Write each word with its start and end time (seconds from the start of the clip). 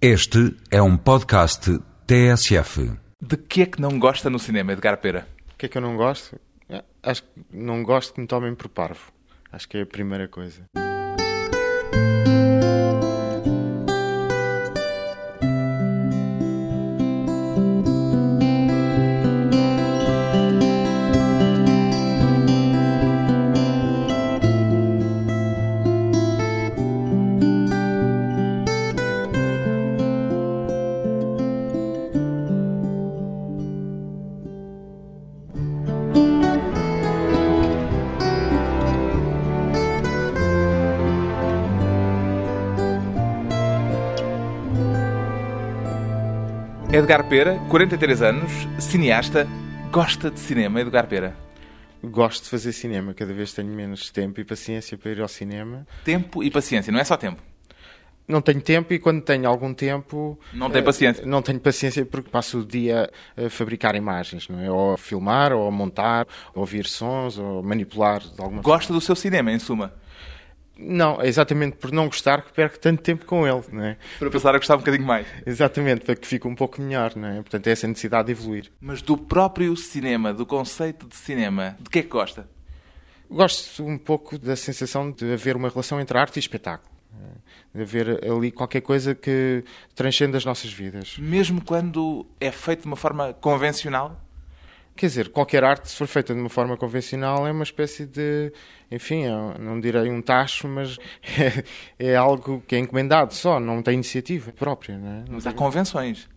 Este 0.00 0.54
é 0.70 0.82
um 0.82 0.94
podcast 0.96 1.78
TSF. 2.06 2.92
De 3.20 3.36
que 3.38 3.62
é 3.62 3.66
que 3.66 3.80
não 3.80 3.98
gosta 3.98 4.28
no 4.28 4.38
cinema, 4.38 4.72
Edgar 4.72 4.98
Pera? 4.98 5.26
O 5.54 5.56
que 5.56 5.66
é 5.66 5.68
que 5.70 5.78
eu 5.78 5.82
não 5.82 5.96
gosto? 5.96 6.38
É, 6.68 6.84
Acho 7.02 7.22
que 7.22 7.28
não 7.50 7.82
gosto 7.82 8.12
que 8.12 8.20
me 8.20 8.26
tomem 8.26 8.54
por 8.54 8.68
parvo. 8.68 9.10
Acho 9.50 9.66
que 9.66 9.78
é 9.78 9.82
a 9.82 9.86
primeira 9.86 10.28
coisa. 10.28 10.64
Edgar 47.06 47.28
Pera, 47.28 47.56
43 47.68 48.20
anos, 48.20 48.50
cineasta, 48.80 49.46
gosta 49.92 50.28
de 50.28 50.40
cinema, 50.40 50.80
Edgar 50.80 51.06
Pera. 51.06 51.36
Gosto 52.02 52.42
de 52.42 52.50
fazer 52.50 52.72
cinema. 52.72 53.14
Cada 53.14 53.32
vez 53.32 53.52
tenho 53.52 53.68
menos 53.68 54.10
tempo 54.10 54.40
e 54.40 54.44
paciência 54.44 54.98
para 54.98 55.12
ir 55.12 55.20
ao 55.20 55.28
cinema. 55.28 55.86
Tempo 56.04 56.42
e 56.42 56.50
paciência, 56.50 56.92
não 56.92 56.98
é 56.98 57.04
só 57.04 57.16
tempo. 57.16 57.40
Não 58.26 58.40
tenho 58.40 58.60
tempo 58.60 58.92
e 58.92 58.98
quando 58.98 59.22
tenho 59.22 59.48
algum 59.48 59.72
tempo... 59.72 60.36
Não 60.52 60.68
tem 60.68 60.82
eh, 60.82 60.84
paciência. 60.84 61.24
Não 61.24 61.42
tenho 61.42 61.60
paciência 61.60 62.04
porque 62.04 62.28
passo 62.28 62.58
o 62.58 62.66
dia 62.66 63.08
a 63.36 63.48
fabricar 63.48 63.94
imagens, 63.94 64.48
não 64.48 64.58
é? 64.58 64.68
Ou 64.68 64.94
a 64.94 64.98
filmar, 64.98 65.52
ou 65.52 65.68
a 65.68 65.70
montar, 65.70 66.26
ou 66.56 66.62
ouvir 66.62 66.86
sons, 66.86 67.38
ou 67.38 67.62
manipular 67.62 68.18
de 68.18 68.42
alguma 68.42 68.62
Gosta 68.62 68.92
do 68.92 69.00
seu 69.00 69.14
cinema, 69.14 69.52
em 69.52 69.60
suma. 69.60 69.94
Não, 70.78 71.20
é 71.20 71.26
exatamente 71.26 71.76
por 71.76 71.90
não 71.90 72.06
gostar 72.06 72.42
que 72.42 72.52
perco 72.52 72.78
tanto 72.78 73.02
tempo 73.02 73.24
com 73.24 73.46
ele, 73.46 73.62
não 73.72 73.82
é? 73.82 73.96
Para 74.18 74.30
passar 74.30 74.54
a 74.54 74.58
gostar 74.58 74.74
um 74.74 74.78
bocadinho 74.78 75.06
mais. 75.06 75.26
Exatamente, 75.46 76.04
para 76.04 76.14
que 76.14 76.26
fique 76.26 76.46
um 76.46 76.54
pouco 76.54 76.80
melhor, 76.82 77.16
não 77.16 77.28
é? 77.28 77.36
Portanto, 77.36 77.66
é 77.66 77.70
essa 77.70 77.86
necessidade 77.86 78.26
de 78.26 78.32
evoluir. 78.32 78.70
Mas 78.80 79.00
do 79.00 79.16
próprio 79.16 79.74
cinema, 79.76 80.34
do 80.34 80.44
conceito 80.44 81.06
de 81.06 81.16
cinema, 81.16 81.76
de 81.80 81.88
que 81.88 82.00
é 82.00 82.02
que 82.02 82.08
gosta? 82.08 82.48
Gosto 83.30 83.84
um 83.84 83.98
pouco 83.98 84.38
da 84.38 84.54
sensação 84.54 85.10
de 85.10 85.32
haver 85.32 85.56
uma 85.56 85.68
relação 85.68 86.00
entre 86.00 86.16
arte 86.18 86.36
e 86.36 86.40
espetáculo. 86.40 86.94
De 87.74 87.82
haver 87.82 88.24
ali 88.24 88.50
qualquer 88.52 88.80
coisa 88.80 89.14
que 89.14 89.64
transcende 89.94 90.36
as 90.36 90.44
nossas 90.44 90.72
vidas. 90.72 91.16
Mesmo 91.18 91.62
quando 91.62 92.26
é 92.40 92.50
feito 92.50 92.82
de 92.82 92.86
uma 92.86 92.96
forma 92.96 93.32
convencional? 93.34 94.25
Quer 94.96 95.06
dizer, 95.06 95.28
qualquer 95.28 95.62
arte, 95.62 95.90
se 95.90 95.96
for 95.96 96.06
feita 96.06 96.32
de 96.34 96.40
uma 96.40 96.48
forma 96.48 96.76
convencional, 96.76 97.46
é 97.46 97.52
uma 97.52 97.62
espécie 97.64 98.06
de. 98.06 98.52
Enfim, 98.90 99.24
é- 99.24 99.58
não 99.58 99.78
direi 99.80 100.10
um 100.10 100.22
tacho, 100.22 100.66
mas 100.66 100.96
é, 101.38 101.64
é 102.12 102.16
algo 102.16 102.62
que 102.66 102.74
é 102.74 102.78
encomendado 102.78 103.34
só, 103.34 103.60
não 103.60 103.82
tem 103.82 103.94
iniciativa 103.94 104.50
própria. 104.52 104.96
Não 104.96 105.08
é? 105.08 105.18
Não 105.20 105.34
Mas 105.34 105.46
há 105.46 105.50
tem- 105.50 105.58
convenções. 105.58 106.28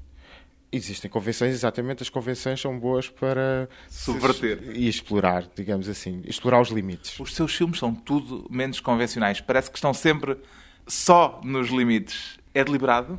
Existem 0.71 1.09
convenções, 1.09 1.51
exatamente, 1.53 2.03
as 2.03 2.09
convenções 2.09 2.61
são 2.61 2.77
boas 2.77 3.09
para. 3.09 3.67
Subverter. 3.89 4.59
E 4.75 4.87
explorar, 4.87 5.47
digamos 5.55 5.89
assim. 5.89 6.21
Explorar 6.27 6.61
os 6.61 6.69
limites. 6.69 7.19
Os 7.19 7.33
seus 7.33 7.55
filmes 7.55 7.79
são 7.79 7.91
tudo 7.95 8.45
menos 8.51 8.79
convencionais. 8.79 9.41
Parece 9.41 9.71
que 9.71 9.77
estão 9.77 9.93
sempre 9.95 10.37
só 10.85 11.41
nos 11.43 11.69
limites. 11.69 12.37
É 12.53 12.63
deliberado? 12.63 13.17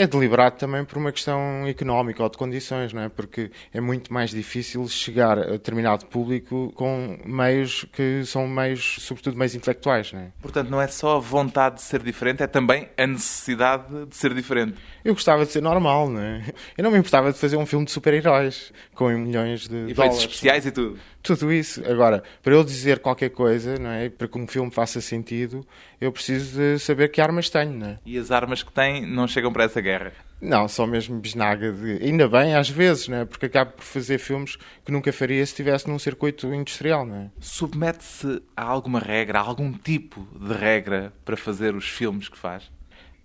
É 0.00 0.06
deliberado 0.06 0.56
também 0.56 0.82
por 0.82 0.96
uma 0.96 1.12
questão 1.12 1.66
económica 1.66 2.22
ou 2.22 2.30
de 2.30 2.38
condições, 2.38 2.90
não 2.90 3.02
é? 3.02 3.10
Porque 3.10 3.50
é 3.70 3.82
muito 3.82 4.10
mais 4.10 4.30
difícil 4.30 4.88
chegar 4.88 5.38
a 5.38 5.50
determinado 5.50 6.06
público 6.06 6.72
com 6.74 7.18
meios 7.22 7.84
que 7.92 8.24
são 8.24 8.48
meios, 8.48 8.96
sobretudo, 9.00 9.36
meios 9.36 9.54
intelectuais, 9.54 10.10
não 10.10 10.20
é? 10.20 10.32
Portanto, 10.40 10.70
não 10.70 10.80
é 10.80 10.86
só 10.88 11.18
a 11.18 11.20
vontade 11.20 11.74
de 11.74 11.82
ser 11.82 12.02
diferente, 12.02 12.42
é 12.42 12.46
também 12.46 12.88
a 12.96 13.06
necessidade 13.06 14.06
de 14.06 14.16
ser 14.16 14.32
diferente. 14.32 14.74
Eu 15.04 15.14
gostava 15.14 15.46
de 15.46 15.52
ser 15.52 15.62
normal, 15.62 16.08
não 16.08 16.20
é? 16.20 16.44
Eu 16.76 16.84
não 16.84 16.90
me 16.90 16.98
importava 16.98 17.32
de 17.32 17.38
fazer 17.38 17.56
um 17.56 17.66
filme 17.66 17.84
de 17.86 17.90
super-heróis 17.90 18.72
com 18.94 19.08
milhões 19.10 19.66
de 19.68 19.76
Efeitos 19.76 19.96
dólares. 19.96 20.18
especiais 20.18 20.66
e 20.66 20.70
tudo. 20.70 20.98
Tudo 21.22 21.52
isso. 21.52 21.82
Agora, 21.90 22.22
para 22.42 22.54
eu 22.54 22.64
dizer 22.64 22.98
qualquer 22.98 23.30
coisa, 23.30 23.76
não 23.78 23.90
é? 23.90 24.08
Para 24.08 24.28
que 24.28 24.38
um 24.38 24.46
filme 24.46 24.70
faça 24.70 25.00
sentido, 25.00 25.66
eu 26.00 26.10
preciso 26.12 26.58
de 26.58 26.78
saber 26.78 27.08
que 27.10 27.20
armas 27.20 27.48
tenho, 27.50 27.72
não 27.72 27.86
é? 27.88 27.98
E 28.04 28.18
as 28.18 28.30
armas 28.30 28.62
que 28.62 28.72
tem 28.72 29.06
não 29.06 29.26
chegam 29.28 29.52
para 29.52 29.64
essa 29.64 29.80
guerra. 29.80 30.12
Não, 30.40 30.66
só 30.68 30.86
mesmo 30.86 31.18
bisnaga 31.18 31.70
de. 31.70 32.02
Ainda 32.02 32.26
bem, 32.26 32.54
às 32.54 32.70
vezes, 32.70 33.08
não 33.08 33.18
é? 33.18 33.24
Porque 33.26 33.46
acabo 33.46 33.72
por 33.72 33.84
fazer 33.84 34.16
filmes 34.18 34.56
que 34.84 34.90
nunca 34.90 35.12
faria 35.12 35.44
se 35.44 35.52
estivesse 35.52 35.86
num 35.88 35.98
circuito 35.98 36.46
industrial, 36.54 37.04
não 37.04 37.16
é? 37.16 37.30
Submete-se 37.38 38.40
a 38.56 38.64
alguma 38.64 38.98
regra, 38.98 39.38
a 39.38 39.42
algum 39.42 39.70
tipo 39.72 40.26
de 40.38 40.54
regra 40.54 41.12
para 41.24 41.36
fazer 41.36 41.74
os 41.74 41.86
filmes 41.88 42.28
que 42.28 42.38
faz? 42.38 42.70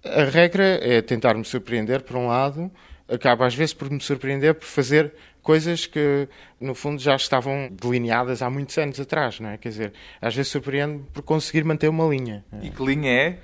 A 0.06 0.24
regra 0.24 0.80
é 0.82 1.02
tentar 1.02 1.34
me 1.34 1.44
surpreender, 1.44 2.04
por 2.04 2.16
um 2.16 2.28
lado, 2.28 2.72
acaba 3.10 3.46
às 3.46 3.56
vezes 3.56 3.74
por 3.74 3.90
me 3.90 4.00
surpreender 4.00 4.54
por 4.54 4.66
fazer 4.66 5.14
coisas 5.42 5.86
que, 5.86 6.28
no 6.60 6.74
fundo, 6.76 7.02
já 7.02 7.16
estavam 7.16 7.70
delineadas 7.72 8.42
há 8.42 8.50
muitos 8.50 8.78
anos 8.78 9.00
atrás, 9.00 9.40
não 9.40 9.50
é? 9.50 9.58
Quer 9.58 9.70
dizer, 9.70 9.94
às 10.22 10.36
vezes 10.36 10.52
surpreende 10.52 11.04
por 11.14 11.22
conseguir 11.22 11.64
manter 11.64 11.88
uma 11.88 12.06
linha. 12.06 12.44
E 12.62 12.70
que 12.70 12.84
linha 12.84 13.12
é? 13.12 13.40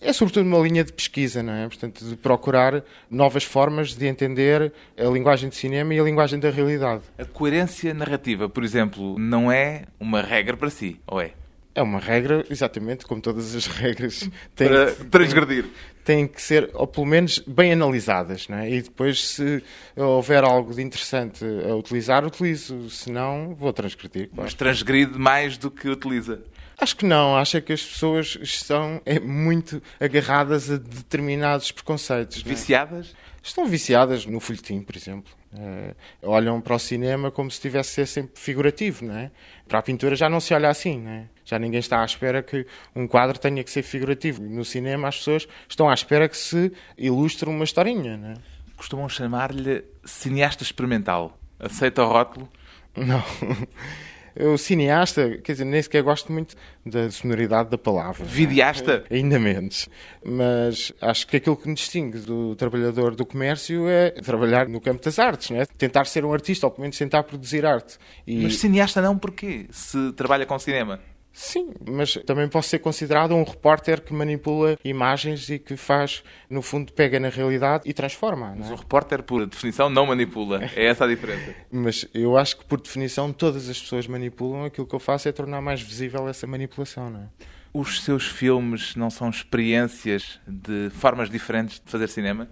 É 0.00 0.12
sobretudo 0.12 0.46
uma 0.46 0.58
linha 0.58 0.84
de 0.84 0.92
pesquisa, 0.92 1.42
não 1.42 1.52
é? 1.52 1.66
Portanto, 1.66 2.04
de 2.04 2.16
procurar 2.16 2.82
novas 3.10 3.44
formas 3.44 3.94
de 3.94 4.06
entender 4.06 4.72
a 4.96 5.04
linguagem 5.04 5.48
do 5.48 5.54
cinema 5.54 5.94
e 5.94 6.00
a 6.00 6.02
linguagem 6.02 6.38
da 6.38 6.50
realidade. 6.50 7.02
A 7.18 7.24
coerência 7.24 7.94
narrativa, 7.94 8.48
por 8.48 8.62
exemplo, 8.62 9.18
não 9.18 9.50
é 9.50 9.84
uma 9.98 10.20
regra 10.20 10.56
para 10.56 10.68
si, 10.68 11.00
ou 11.06 11.20
é? 11.20 11.32
É 11.76 11.82
uma 11.82 12.00
regra, 12.00 12.42
exatamente 12.48 13.04
como 13.04 13.20
todas 13.20 13.54
as 13.54 13.66
regras, 13.68 14.28
têm, 14.54 14.68
Para 14.68 14.92
transgredir. 15.10 15.66
têm 16.02 16.26
que 16.26 16.40
ser, 16.40 16.70
ou 16.72 16.86
pelo 16.86 17.04
menos, 17.04 17.38
bem 17.40 17.72
analisadas. 17.72 18.48
Não 18.48 18.56
é? 18.56 18.70
E 18.70 18.80
depois, 18.80 19.22
se 19.28 19.62
houver 19.94 20.42
algo 20.42 20.74
de 20.74 20.80
interessante 20.80 21.44
a 21.44 21.74
utilizar, 21.76 22.24
utilizo. 22.24 22.88
Se 22.88 23.12
não, 23.12 23.54
vou 23.54 23.72
transgredir. 23.74 24.28
claro. 24.30 24.42
Mas 24.44 24.54
transgride 24.54 25.18
mais 25.18 25.58
do 25.58 25.70
que 25.70 25.86
utiliza. 25.86 26.42
Acho 26.78 26.96
que 26.96 27.04
não. 27.04 27.36
Acho 27.36 27.58
é 27.58 27.60
que 27.60 27.74
as 27.74 27.82
pessoas 27.82 28.38
estão 28.40 29.00
é, 29.04 29.20
muito 29.20 29.82
agarradas 30.00 30.70
a 30.70 30.78
determinados 30.78 31.70
preconceitos. 31.70 32.42
é? 32.44 32.48
Viciadas? 32.48 33.14
Estão 33.42 33.66
viciadas 33.66 34.24
no 34.26 34.40
folhetim, 34.40 34.80
por 34.80 34.96
exemplo. 34.96 35.30
Eh, 35.56 35.94
olham 36.22 36.60
para 36.60 36.74
o 36.74 36.78
cinema 36.78 37.30
como 37.30 37.50
se 37.50 37.60
tivesse 37.60 37.90
a 38.00 38.06
ser 38.06 38.06
sempre 38.06 38.32
figurativo, 38.40 39.04
não 39.04 39.16
é? 39.16 39.30
Para 39.68 39.78
a 39.78 39.82
pintura 39.82 40.16
já 40.16 40.28
não 40.28 40.40
se 40.40 40.52
olha 40.52 40.68
assim, 40.68 40.98
não 41.00 41.10
é? 41.10 41.24
Já 41.46 41.58
ninguém 41.60 41.78
está 41.78 42.02
à 42.02 42.04
espera 42.04 42.42
que 42.42 42.66
um 42.94 43.06
quadro 43.06 43.38
tenha 43.38 43.62
que 43.62 43.70
ser 43.70 43.82
figurativo. 43.82 44.42
No 44.42 44.64
cinema 44.64 45.08
as 45.08 45.16
pessoas 45.18 45.48
estão 45.68 45.88
à 45.88 45.94
espera 45.94 46.28
que 46.28 46.36
se 46.36 46.72
ilustre 46.98 47.48
uma 47.48 47.64
historinha, 47.64 48.16
não 48.16 48.30
é? 48.30 48.34
Costumam 48.76 49.08
chamar-lhe 49.08 49.84
cineasta 50.04 50.64
experimental. 50.64 51.38
Aceita 51.58 52.02
o 52.04 52.08
rótulo? 52.08 52.48
Não. 52.96 53.22
Eu, 54.38 54.58
cineasta, 54.58 55.38
quer 55.38 55.52
dizer, 55.52 55.64
nem 55.64 55.80
sequer 55.80 56.02
gosto 56.02 56.30
muito 56.30 56.54
da 56.84 57.10
sonoridade 57.10 57.70
da 57.70 57.78
palavra. 57.78 58.22
é? 58.22 58.26
Videasta? 58.26 59.02
Ainda 59.10 59.38
menos. 59.38 59.88
Mas 60.22 60.92
acho 61.00 61.26
que 61.26 61.38
aquilo 61.38 61.56
que 61.56 61.66
nos 61.70 61.80
distingue 61.80 62.18
do 62.18 62.54
trabalhador 62.54 63.14
do 63.14 63.24
comércio 63.24 63.88
é 63.88 64.10
trabalhar 64.10 64.68
no 64.68 64.78
campo 64.78 65.02
das 65.02 65.18
artes, 65.18 65.48
não 65.48 65.58
é? 65.58 65.64
Tentar 65.64 66.04
ser 66.04 66.22
um 66.22 66.34
artista, 66.34 66.66
ou 66.66 66.70
pelo 66.70 66.82
menos 66.82 66.98
tentar 66.98 67.22
produzir 67.22 67.64
arte. 67.64 67.96
E... 68.26 68.42
Mas 68.42 68.58
cineasta 68.58 69.00
não 69.00 69.16
porquê? 69.16 69.64
Se 69.70 70.12
trabalha 70.12 70.44
com 70.44 70.58
cinema. 70.58 71.00
Sim, 71.38 71.74
mas 71.86 72.14
também 72.24 72.48
posso 72.48 72.70
ser 72.70 72.78
considerado 72.78 73.34
um 73.34 73.44
repórter 73.44 74.00
que 74.00 74.10
manipula 74.14 74.78
imagens 74.82 75.50
e 75.50 75.58
que 75.58 75.76
faz, 75.76 76.24
no 76.48 76.62
fundo, 76.62 76.94
pega 76.94 77.20
na 77.20 77.28
realidade 77.28 77.82
e 77.84 77.92
transforma. 77.92 78.54
Mas 78.56 78.70
é? 78.70 78.72
o 78.72 78.74
repórter, 78.74 79.22
por 79.22 79.44
definição, 79.44 79.90
não 79.90 80.06
manipula. 80.06 80.64
É 80.74 80.86
essa 80.86 81.04
a 81.04 81.06
diferença. 81.06 81.54
Mas 81.70 82.08
eu 82.14 82.38
acho 82.38 82.56
que, 82.56 82.64
por 82.64 82.80
definição, 82.80 83.34
todas 83.34 83.68
as 83.68 83.78
pessoas 83.78 84.06
manipulam. 84.06 84.64
Aquilo 84.64 84.86
que 84.86 84.94
eu 84.94 84.98
faço 84.98 85.28
é 85.28 85.32
tornar 85.32 85.60
mais 85.60 85.82
visível 85.82 86.26
essa 86.26 86.46
manipulação. 86.46 87.10
Não 87.10 87.20
é? 87.20 87.26
Os 87.70 88.02
seus 88.02 88.26
filmes 88.26 88.96
não 88.96 89.10
são 89.10 89.28
experiências 89.28 90.40
de 90.48 90.88
formas 90.88 91.28
diferentes 91.28 91.78
de 91.84 91.90
fazer 91.90 92.08
cinema? 92.08 92.48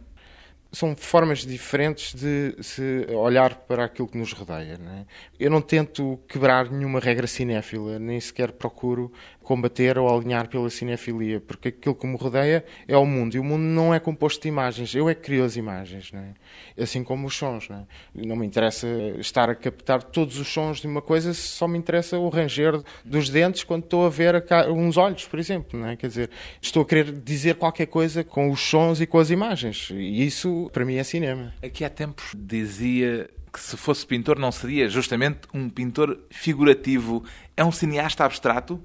São 0.75 0.95
formas 0.97 1.41
diferentes 1.41 2.15
de 2.15 2.57
se 2.63 3.07
olhar 3.11 3.55
para 3.55 3.85
aquilo 3.85 4.09
que 4.09 4.19
nos 4.19 4.33
rodeia. 4.33 4.77
Não 4.79 4.93
é? 4.93 5.07
Eu 5.39 5.51
não 5.51 5.61
tento 5.61 6.19
quebrar 6.29 6.71
nenhuma 6.71 7.01
regra 7.01 7.27
cinéfila, 7.27 7.99
nem 7.99 8.21
sequer 8.21 8.53
procuro 8.53 9.13
combater 9.45 9.99
ou 9.99 10.13
alinhar 10.13 10.49
pela 10.49 10.69
cinefilia, 10.71 11.41
porque 11.41 11.69
aquilo 11.69 11.95
que 11.95 12.07
me 12.07 12.17
rodeia 12.17 12.65
é 12.89 12.97
o 12.97 13.07
mundo, 13.07 13.37
e 13.37 13.39
o 13.39 13.45
mundo 13.45 13.63
não 13.63 13.95
é 13.95 14.01
composto 14.01 14.43
de 14.43 14.49
imagens, 14.49 14.95
eu 14.95 15.09
é 15.09 15.15
que 15.15 15.21
crio 15.21 15.45
as 15.45 15.57
imagens, 15.57 16.11
é? 16.13 16.83
assim 16.83 17.05
como 17.05 17.27
os 17.27 17.37
sons. 17.37 17.69
Não, 17.69 17.87
é? 18.17 18.27
não 18.27 18.37
me 18.37 18.47
interessa 18.47 18.89
estar 19.19 19.49
a 19.49 19.55
captar 19.55 20.03
todos 20.03 20.39
os 20.39 20.49
sons 20.49 20.81
de 20.81 20.87
uma 20.87 21.03
coisa, 21.03 21.33
só 21.35 21.69
me 21.69 21.79
interessa 21.79 22.19
o 22.19 22.29
ranger 22.29 22.83
dos 23.05 23.29
dentes 23.29 23.63
quando 23.63 23.85
estou 23.85 24.07
a 24.07 24.11
ver 24.11 24.45
uns 24.69 24.97
olhos, 24.97 25.27
por 25.27 25.39
exemplo. 25.39 25.85
É? 25.87 25.97
Quer 25.97 26.09
dizer, 26.09 26.31
estou 26.61 26.83
a 26.83 26.87
querer 26.87 27.13
dizer 27.13 27.57
qualquer 27.57 27.87
coisa 27.87 28.25
com 28.25 28.51
os 28.51 28.61
sons 28.61 29.01
e 29.01 29.07
com 29.07 29.19
as 29.19 29.31
imagens, 29.31 29.91
e 29.91 30.27
isso 30.27 30.71
para 30.73 30.85
mim 30.85 30.97
é 30.97 31.05
cinema. 31.05 31.55
Aqui 31.63 31.85
há 31.85 31.91
tempos 31.91 32.33
dizia 32.35 33.29
que 33.55 33.61
se 33.61 33.77
fosse 33.77 34.05
pintor 34.05 34.37
não 34.37 34.51
seria 34.51 34.89
justamente 34.89 35.43
um 35.55 35.69
pintor 35.69 36.19
figurativo. 36.29 37.23
É 37.57 37.65
um 37.65 37.71
cineasta 37.71 38.25
abstrato? 38.25 38.83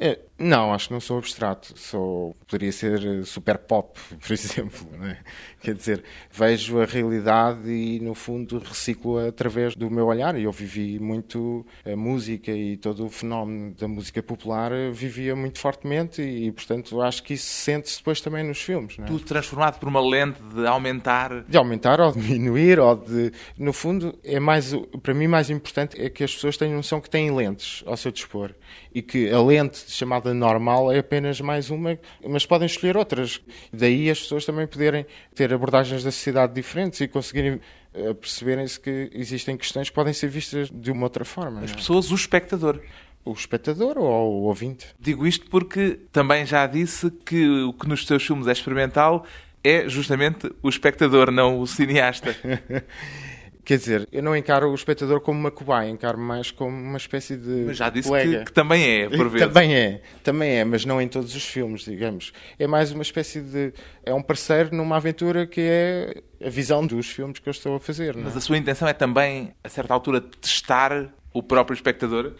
É, 0.00 0.18
não, 0.40 0.72
acho 0.72 0.88
que 0.88 0.94
não 0.94 1.00
sou 1.00 1.18
abstrato. 1.18 1.78
Sou, 1.78 2.34
poderia 2.48 2.72
ser 2.72 3.04
eh, 3.04 3.22
super 3.24 3.58
pop, 3.58 4.00
por 4.18 4.32
exemplo. 4.32 4.88
É? 5.04 5.18
Quer 5.60 5.74
dizer, 5.74 6.02
vejo 6.32 6.80
a 6.80 6.86
realidade 6.86 7.70
e, 7.70 8.00
no 8.00 8.14
fundo, 8.14 8.58
reciclo 8.58 9.18
através 9.18 9.76
do 9.76 9.90
meu 9.90 10.06
olhar. 10.06 10.34
Eu 10.40 10.50
vivi 10.50 10.98
muito 10.98 11.66
a 11.84 11.94
música 11.94 12.50
e 12.50 12.78
todo 12.78 13.04
o 13.04 13.10
fenómeno 13.10 13.74
da 13.74 13.86
música 13.86 14.22
popular 14.22 14.72
eh, 14.72 14.90
vivia 14.90 15.36
muito 15.36 15.58
fortemente 15.58 16.22
e, 16.22 16.50
portanto, 16.50 17.02
acho 17.02 17.22
que 17.22 17.34
isso 17.34 17.46
sente-se 17.46 17.98
depois 17.98 18.20
também 18.22 18.42
nos 18.42 18.62
filmes. 18.62 18.98
É? 18.98 19.04
Tudo 19.04 19.24
transformado 19.24 19.78
por 19.78 19.88
uma 19.88 20.00
lente 20.00 20.40
de 20.42 20.66
aumentar. 20.66 21.44
De 21.44 21.58
aumentar 21.58 22.00
ou 22.00 22.12
diminuir, 22.12 22.80
ou 22.80 22.96
de. 22.96 23.30
No 23.58 23.74
fundo, 23.74 24.18
é 24.24 24.40
mais. 24.40 24.72
Para 25.02 25.12
mim, 25.12 25.26
mais 25.26 25.50
importante 25.50 26.00
é 26.00 26.08
que 26.08 26.24
as 26.24 26.34
pessoas 26.34 26.56
tenham 26.56 26.76
noção 26.76 26.98
que 26.98 27.10
têm 27.10 27.30
lentes 27.30 27.84
ao 27.86 27.96
seu 27.96 28.10
dispor 28.10 28.54
e 28.94 29.02
que 29.02 29.30
a 29.30 29.40
lente 29.40 29.90
chamada 29.90 30.29
normal 30.34 30.92
é 30.92 30.98
apenas 30.98 31.40
mais 31.40 31.70
uma, 31.70 31.98
mas 32.26 32.46
podem 32.46 32.66
escolher 32.66 32.96
outras. 32.96 33.40
Daí 33.72 34.10
as 34.10 34.20
pessoas 34.20 34.44
também 34.44 34.66
poderem 34.66 35.06
ter 35.34 35.52
abordagens 35.52 36.04
da 36.04 36.10
sociedade 36.10 36.54
diferentes 36.54 37.00
e 37.00 37.08
conseguirem 37.08 37.60
eh, 37.92 38.14
perceberem-se 38.14 38.78
que 38.78 39.10
existem 39.12 39.56
questões 39.56 39.88
que 39.88 39.94
podem 39.94 40.12
ser 40.12 40.28
vistas 40.28 40.70
de 40.70 40.90
uma 40.90 41.04
outra 41.04 41.24
forma. 41.24 41.60
As 41.60 41.72
é? 41.72 41.74
pessoas, 41.74 42.10
o 42.10 42.14
espectador. 42.14 42.80
O 43.24 43.32
espectador 43.32 43.98
ou 43.98 44.42
o 44.42 44.42
ouvinte? 44.44 44.86
Digo 44.98 45.26
isto 45.26 45.48
porque 45.50 45.98
também 46.10 46.46
já 46.46 46.66
disse 46.66 47.10
que 47.10 47.62
o 47.62 47.72
que 47.72 47.86
nos 47.86 48.06
seus 48.06 48.24
filmes 48.24 48.46
é 48.46 48.52
experimental 48.52 49.26
é 49.62 49.88
justamente 49.88 50.50
o 50.62 50.68
espectador, 50.68 51.30
não 51.30 51.60
o 51.60 51.66
cineasta. 51.66 52.34
Quer 53.64 53.78
dizer, 53.78 54.08
eu 54.10 54.22
não 54.22 54.36
encaro 54.36 54.70
o 54.70 54.74
espectador 54.74 55.20
como 55.20 55.38
uma 55.38 55.50
cobaia, 55.50 55.88
encaro 55.88 56.18
mais 56.18 56.50
como 56.50 56.76
uma 56.76 56.96
espécie 56.96 57.36
de. 57.36 57.64
Mas 57.66 57.76
já 57.76 57.90
disse 57.90 58.08
colega. 58.08 58.38
Que, 58.38 58.44
que, 58.46 58.52
também 58.52 59.02
é, 59.02 59.08
por 59.08 59.28
vezes. 59.30 59.46
Também 59.46 59.74
é, 59.74 60.02
também 60.22 60.50
é, 60.58 60.64
mas 60.64 60.84
não 60.84 61.00
em 61.00 61.08
todos 61.08 61.34
os 61.34 61.44
filmes, 61.44 61.82
digamos. 61.82 62.32
É 62.58 62.66
mais 62.66 62.92
uma 62.92 63.02
espécie 63.02 63.40
de. 63.40 63.72
É 64.04 64.14
um 64.14 64.22
parceiro 64.22 64.74
numa 64.74 64.96
aventura 64.96 65.46
que 65.46 65.60
é 65.60 66.22
a 66.44 66.48
visão 66.48 66.86
dos 66.86 67.08
filmes 67.08 67.38
que 67.38 67.48
eu 67.48 67.52
estou 67.52 67.76
a 67.76 67.80
fazer. 67.80 68.16
Mas 68.16 68.36
a 68.36 68.40
sua 68.40 68.56
intenção 68.56 68.88
é 68.88 68.92
também, 68.92 69.52
a 69.62 69.68
certa 69.68 69.92
altura, 69.92 70.20
testar 70.20 71.12
o 71.32 71.42
próprio 71.42 71.74
espectador? 71.74 72.34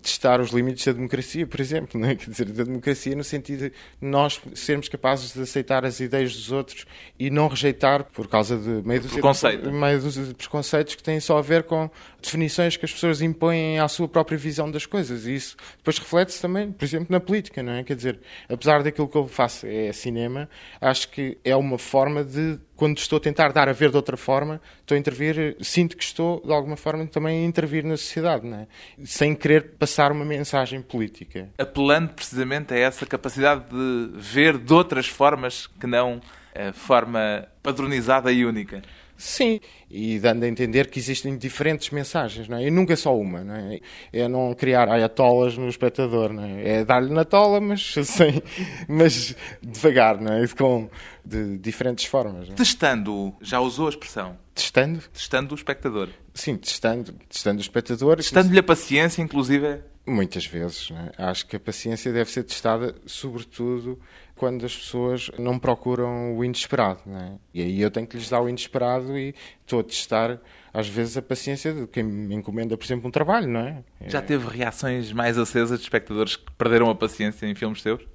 Testar 0.00 0.40
os 0.40 0.50
limites 0.50 0.84
da 0.86 0.92
democracia, 0.92 1.46
por 1.46 1.60
exemplo, 1.60 2.00
não 2.00 2.08
é? 2.08 2.14
Quer 2.14 2.30
dizer, 2.30 2.46
da 2.52 2.62
democracia 2.62 3.16
no 3.16 3.24
sentido 3.24 3.68
de 3.68 3.72
nós 4.00 4.40
sermos 4.54 4.88
capazes 4.88 5.32
de 5.32 5.40
aceitar 5.40 5.84
as 5.84 5.98
ideias 5.98 6.34
dos 6.34 6.52
outros 6.52 6.86
e 7.18 7.30
não 7.30 7.48
rejeitar 7.48 8.04
por 8.04 8.28
causa 8.28 8.56
de 8.56 8.86
meio 8.86 9.00
dos 9.00 9.12
Preconceito. 9.12 9.70
meio 9.72 10.00
dos 10.00 10.16
preconceitos 10.34 10.94
que 10.94 11.02
têm 11.02 11.18
só 11.18 11.38
a 11.38 11.42
ver 11.42 11.64
com 11.64 11.90
definições 12.22 12.76
que 12.76 12.84
as 12.84 12.92
pessoas 12.92 13.20
impõem 13.20 13.78
à 13.80 13.88
sua 13.88 14.08
própria 14.08 14.38
visão 14.38 14.70
das 14.70 14.86
coisas. 14.86 15.26
E 15.26 15.34
isso 15.34 15.56
depois 15.78 15.98
reflete-se 15.98 16.40
também, 16.40 16.70
por 16.70 16.84
exemplo, 16.84 17.08
na 17.10 17.18
política, 17.18 17.62
não 17.62 17.72
é? 17.72 17.82
Quer 17.82 17.96
dizer, 17.96 18.20
apesar 18.48 18.82
daquilo 18.82 19.08
que 19.08 19.16
eu 19.16 19.26
faço 19.26 19.66
é 19.66 19.92
cinema, 19.92 20.48
acho 20.80 21.08
que 21.08 21.38
é 21.44 21.56
uma 21.56 21.78
forma 21.78 22.22
de 22.22 22.58
quando 22.76 22.98
estou 22.98 23.16
a 23.16 23.20
tentar 23.20 23.52
dar 23.52 23.68
a 23.68 23.72
ver 23.72 23.90
de 23.90 23.96
outra 23.96 24.16
forma, 24.16 24.60
estou 24.80 24.94
a 24.94 24.98
intervir, 24.98 25.56
sinto 25.60 25.96
que 25.96 26.04
estou, 26.04 26.42
de 26.44 26.52
alguma 26.52 26.76
forma, 26.76 27.06
também 27.06 27.42
a 27.42 27.46
intervir 27.46 27.82
na 27.84 27.96
sociedade, 27.96 28.46
não 28.46 28.58
é? 28.58 28.66
sem 29.04 29.34
querer 29.34 29.55
passar 29.62 30.12
uma 30.12 30.24
mensagem 30.24 30.80
política. 30.82 31.48
Apelando 31.58 32.10
precisamente 32.10 32.74
a 32.74 32.78
essa 32.78 33.06
capacidade 33.06 33.64
de 33.70 34.10
ver 34.14 34.58
de 34.58 34.72
outras 34.72 35.06
formas 35.06 35.66
que 35.66 35.86
não 35.86 36.20
a 36.54 36.72
forma 36.72 37.46
padronizada 37.62 38.32
e 38.32 38.44
única. 38.44 38.82
Sim, 39.16 39.60
e 39.90 40.18
dando 40.18 40.44
a 40.44 40.48
entender 40.48 40.90
que 40.90 40.98
existem 40.98 41.36
diferentes 41.38 41.90
mensagens, 41.90 42.48
não 42.48 42.58
é? 42.58 42.66
E 42.66 42.70
nunca 42.70 42.94
só 42.96 43.16
uma, 43.16 43.42
não 43.42 43.54
é? 43.54 43.80
É 44.12 44.28
não 44.28 44.52
criar 44.54 44.88
ayatolas 44.88 45.56
no 45.56 45.68
espectador, 45.68 46.32
não 46.32 46.44
é? 46.44 46.80
É 46.80 46.84
dar-lhe 46.84 47.12
na 47.12 47.24
tola, 47.24 47.60
mas 47.60 47.94
sem, 48.04 48.42
mas 48.88 49.34
devagar, 49.62 50.20
não 50.20 50.34
é? 50.34 50.46
Com, 50.48 50.90
de 51.24 51.56
diferentes 51.58 52.04
formas. 52.04 52.50
É? 52.50 52.52
Testando, 52.52 53.34
já 53.40 53.58
usou 53.60 53.86
a 53.86 53.90
expressão? 53.90 54.36
Testando? 54.54 55.00
Testando 55.12 55.54
o 55.54 55.56
espectador. 55.56 56.08
Sim, 56.34 56.56
testando, 56.56 57.14
testando 57.28 57.58
o 57.58 57.62
espectador. 57.62 58.16
Testando-lhe 58.16 58.58
a 58.58 58.62
paciência, 58.62 59.22
inclusive. 59.22 59.80
Muitas 60.06 60.46
vezes. 60.46 60.90
É? 61.18 61.22
Acho 61.24 61.46
que 61.46 61.56
a 61.56 61.60
paciência 61.60 62.12
deve 62.12 62.30
ser 62.30 62.44
testada, 62.44 62.94
sobretudo 63.06 63.98
quando 64.36 64.66
as 64.66 64.76
pessoas 64.76 65.30
não 65.38 65.58
procuram 65.58 66.36
o 66.36 66.44
inesperado. 66.44 67.00
É? 67.08 67.32
E 67.54 67.62
aí 67.62 67.80
eu 67.80 67.90
tenho 67.90 68.06
que 68.06 68.16
lhes 68.16 68.28
dar 68.28 68.40
o 68.40 68.48
inesperado 68.48 69.18
e 69.18 69.34
estou 69.62 69.80
a 69.80 69.82
testar, 69.82 70.38
às 70.72 70.88
vezes, 70.88 71.16
a 71.16 71.22
paciência 71.22 71.72
de 71.72 71.86
quem 71.86 72.04
me 72.04 72.34
encomenda, 72.34 72.76
por 72.76 72.84
exemplo, 72.84 73.08
um 73.08 73.10
trabalho. 73.10 73.48
Não 73.48 73.60
é? 73.60 73.82
Já 74.06 74.20
teve 74.20 74.46
reações 74.48 75.12
mais 75.12 75.38
acesas 75.38 75.78
de 75.78 75.84
espectadores 75.84 76.36
que 76.36 76.50
perderam 76.52 76.90
a 76.90 76.94
paciência 76.94 77.46
em 77.46 77.54
filmes 77.54 77.82
seus? 77.82 78.06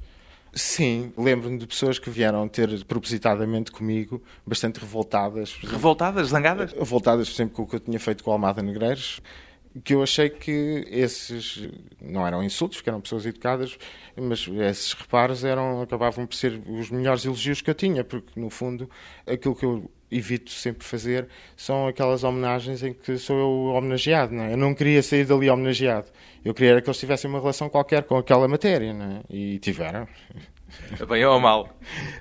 Sim, 0.53 1.13
lembro-me 1.17 1.57
de 1.57 1.65
pessoas 1.65 1.97
que 1.97 2.09
vieram 2.09 2.45
ter 2.47 2.83
propositadamente 2.83 3.71
comigo, 3.71 4.21
bastante 4.45 4.79
revoltadas. 4.81 5.57
Revoltadas? 5.63 6.27
Zangadas? 6.27 6.73
Revoltadas, 6.73 7.29
por 7.29 7.35
exemplo, 7.35 7.55
com 7.55 7.61
o 7.63 7.67
que 7.67 7.75
eu 7.77 7.79
tinha 7.79 7.99
feito 7.99 8.21
com 8.23 8.31
a 8.31 8.33
Almada 8.33 8.61
Negreiros 8.61 9.21
que 9.83 9.93
eu 9.93 10.03
achei 10.03 10.29
que 10.29 10.85
esses 10.89 11.69
não 12.01 12.25
eram 12.27 12.43
insultos, 12.43 12.77
porque 12.77 12.89
eram 12.89 13.01
pessoas 13.01 13.25
educadas, 13.25 13.77
mas 14.15 14.47
esses 14.47 14.93
reparos 14.93 15.43
eram 15.43 15.81
acabavam 15.81 16.25
por 16.25 16.35
ser 16.35 16.61
os 16.67 16.89
melhores 16.89 17.23
elogios 17.25 17.61
que 17.61 17.69
eu 17.69 17.75
tinha, 17.75 18.03
porque 18.03 18.39
no 18.39 18.49
fundo 18.49 18.89
aquilo 19.25 19.55
que 19.55 19.65
eu 19.65 19.89
evito 20.11 20.51
sempre 20.51 20.85
fazer 20.85 21.27
são 21.55 21.87
aquelas 21.87 22.23
homenagens 22.23 22.83
em 22.83 22.93
que 22.93 23.17
sou 23.17 23.37
eu 23.37 23.75
homenageado, 23.75 24.33
não 24.33 24.43
é? 24.43 24.53
Eu 24.53 24.57
não 24.57 24.73
queria 24.75 25.01
sair 25.01 25.25
dali 25.25 25.49
homenageado. 25.49 26.07
Eu 26.43 26.53
queria 26.53 26.81
que 26.81 26.89
eles 26.89 26.99
tivessem 26.99 27.29
uma 27.29 27.39
relação 27.39 27.69
qualquer 27.69 28.03
com 28.03 28.17
aquela 28.17 28.47
matéria, 28.47 28.93
não 28.93 29.05
é? 29.05 29.21
E 29.29 29.59
tiveram. 29.59 30.07
A 30.99 31.05
bem 31.05 31.23
ou 31.25 31.33
a 31.33 31.39
mal? 31.39 31.69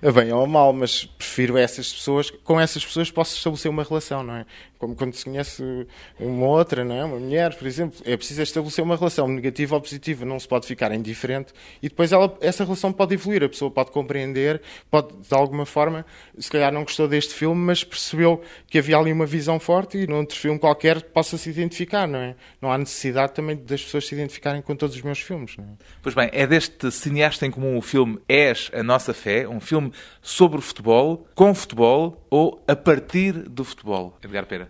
A 0.03 0.13
bem 0.13 0.33
ou 0.33 0.43
a 0.43 0.47
mal, 0.47 0.73
mas 0.73 1.05
prefiro 1.05 1.57
essas 1.57 1.93
pessoas. 1.93 2.31
Com 2.31 2.61
essas 2.61 2.85
pessoas 2.85 3.11
posso 3.11 3.37
estabelecer 3.37 3.71
uma 3.71 3.83
relação, 3.83 4.23
não 4.23 4.35
é? 4.37 4.47
Como 4.81 4.97
quando 4.97 5.15
se 5.15 5.27
conhece 5.27 5.63
uma 6.19 6.47
outra, 6.47 6.83
não 6.85 6.97
é? 6.97 7.05
Uma 7.05 7.19
mulher, 7.19 7.55
por 7.55 7.69
exemplo. 7.69 8.01
É 8.05 8.17
preciso 8.17 8.43
estabelecer 8.43 8.83
uma 8.83 8.97
relação 8.97 9.29
negativa 9.29 9.75
ou 9.77 9.81
positiva. 9.81 10.25
Não 10.25 10.41
se 10.41 10.49
pode 10.49 10.67
ficar 10.67 10.91
indiferente. 10.91 11.53
E 11.83 11.89
depois 11.89 12.11
ela, 12.11 12.37
essa 12.41 12.65
relação 12.65 12.93
pode 12.93 13.15
evoluir. 13.15 13.45
A 13.45 13.49
pessoa 13.49 13.71
pode 13.71 13.91
compreender, 13.91 14.63
pode, 14.91 15.15
de 15.15 15.35
alguma 15.35 15.67
forma, 15.67 16.07
se 16.39 16.51
calhar 16.51 16.73
não 16.73 16.83
gostou 16.83 17.07
deste 17.07 17.35
filme, 17.35 17.61
mas 17.61 17.85
percebeu 17.85 18.41
que 18.67 18.79
havia 18.79 18.97
ali 18.97 19.13
uma 19.13 19.27
visão 19.27 19.61
forte 19.61 19.99
e 19.99 20.07
num 20.07 20.17
outro 20.17 20.39
filme 20.39 20.59
qualquer 20.59 21.03
possa 21.03 21.37
se 21.37 21.51
identificar, 21.51 22.09
não 22.09 22.19
é? 22.19 22.35
Não 22.61 22.73
há 22.73 22.79
necessidade 22.79 23.35
também 23.35 23.57
das 23.57 23.85
pessoas 23.85 24.07
se 24.07 24.15
identificarem 24.15 24.63
com 24.63 24.75
todos 24.75 24.97
os 24.97 25.03
meus 25.03 25.21
filmes, 25.21 25.57
não 25.59 25.65
é? 25.65 25.69
Pois 26.03 26.15
bem, 26.15 26.31
é 26.33 26.47
deste 26.47 26.91
cineasta 26.91 27.45
em 27.45 27.51
comum 27.51 27.77
o 27.77 27.83
filme 27.83 28.19
És 28.27 28.71
a 28.73 28.83
Nossa 28.83 29.13
Fé, 29.13 29.47
um 29.47 29.61
filme 29.61 29.93
sobre 30.23 30.61
futebol, 30.61 31.27
com 31.35 31.55
futebol 31.55 32.27
ou 32.31 32.63
a 32.67 32.75
partir 32.75 33.33
do 33.33 33.65
futebol, 33.65 34.17
Edgar 34.23 34.47
Pera? 34.47 34.70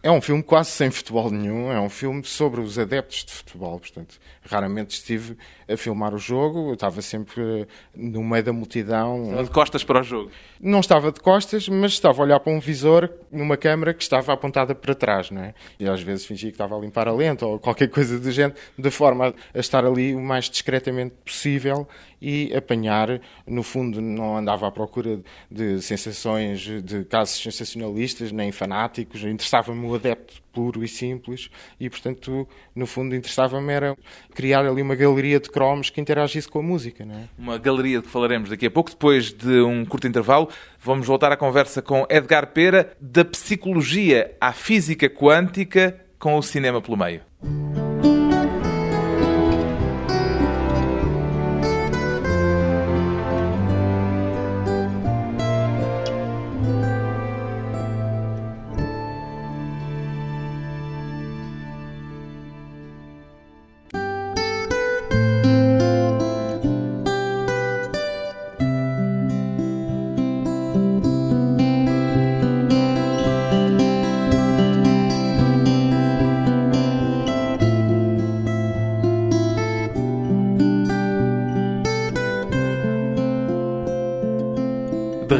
É 0.00 0.10
um 0.12 0.20
filme 0.20 0.44
quase 0.44 0.70
sem 0.70 0.92
futebol 0.92 1.28
nenhum, 1.28 1.72
é 1.72 1.80
um 1.80 1.88
filme 1.88 2.22
sobre 2.22 2.60
os 2.60 2.78
adeptos 2.78 3.24
de 3.24 3.32
futebol, 3.32 3.80
portanto, 3.80 4.20
raramente 4.48 4.94
estive 4.94 5.36
a 5.68 5.76
filmar 5.76 6.14
o 6.14 6.18
jogo, 6.18 6.72
estava 6.72 7.02
sempre 7.02 7.62
eh, 7.62 7.66
no 7.96 8.22
meio 8.22 8.44
da 8.44 8.52
multidão. 8.52 9.24
Estava 9.24 9.44
de 9.44 9.50
costas 9.50 9.84
para 9.84 10.00
o 10.00 10.02
jogo? 10.04 10.30
Não 10.60 10.78
estava 10.78 11.10
de 11.10 11.20
costas, 11.20 11.68
mas 11.68 11.92
estava 11.92 12.22
a 12.22 12.24
olhar 12.24 12.38
para 12.38 12.52
um 12.52 12.60
visor 12.60 13.10
numa 13.30 13.56
câmara 13.56 13.92
que 13.92 14.02
estava 14.02 14.32
apontada 14.32 14.72
para 14.72 14.94
trás, 14.94 15.32
não 15.32 15.42
é? 15.42 15.54
E 15.80 15.88
às 15.88 16.00
vezes 16.00 16.24
fingia 16.24 16.50
que 16.50 16.54
estava 16.54 16.76
a 16.76 16.78
limpar 16.78 17.08
a 17.08 17.12
lente 17.12 17.44
ou 17.44 17.58
qualquer 17.58 17.88
coisa 17.90 18.20
do 18.20 18.30
género, 18.30 18.58
de 18.78 18.90
forma 18.92 19.34
a 19.52 19.58
estar 19.58 19.84
ali 19.84 20.14
o 20.14 20.20
mais 20.20 20.48
discretamente 20.48 21.14
possível 21.24 21.88
e 22.20 22.52
apanhar, 22.56 23.20
no 23.46 23.62
fundo, 23.62 24.00
não 24.00 24.36
andava 24.36 24.66
à 24.66 24.70
procura 24.70 25.20
de 25.50 25.80
sensações, 25.82 26.60
de 26.60 27.04
casos 27.04 27.40
sensacionalistas, 27.40 28.32
nem 28.32 28.50
fanáticos, 28.50 29.22
interessava-me 29.22 29.87
o 29.88 29.94
adepto 29.94 30.42
puro 30.52 30.84
e 30.84 30.88
simples 30.88 31.50
e, 31.78 31.88
portanto, 31.88 32.48
no 32.74 32.86
fundo, 32.86 33.14
interessava-me 33.14 33.72
era 33.72 33.96
criar 34.34 34.66
ali 34.66 34.82
uma 34.82 34.94
galeria 34.94 35.38
de 35.40 35.48
cromos 35.50 35.90
que 35.90 36.00
interagisse 36.00 36.48
com 36.48 36.58
a 36.58 36.62
música. 36.62 37.04
Não 37.04 37.14
é? 37.14 37.28
Uma 37.38 37.58
galeria 37.58 37.98
de 37.98 38.04
que 38.04 38.10
falaremos 38.10 38.50
daqui 38.50 38.66
a 38.66 38.70
pouco, 38.70 38.90
depois 38.90 39.32
de 39.32 39.60
um 39.60 39.84
curto 39.84 40.06
intervalo. 40.06 40.48
Vamos 40.80 41.06
voltar 41.06 41.32
à 41.32 41.36
conversa 41.36 41.80
com 41.80 42.06
Edgar 42.10 42.48
Pera, 42.48 42.92
da 43.00 43.24
psicologia 43.24 44.34
à 44.40 44.52
física 44.52 45.08
quântica, 45.08 45.98
com 46.18 46.36
o 46.36 46.42
cinema 46.42 46.80
pelo 46.80 46.96
meio. 46.96 47.87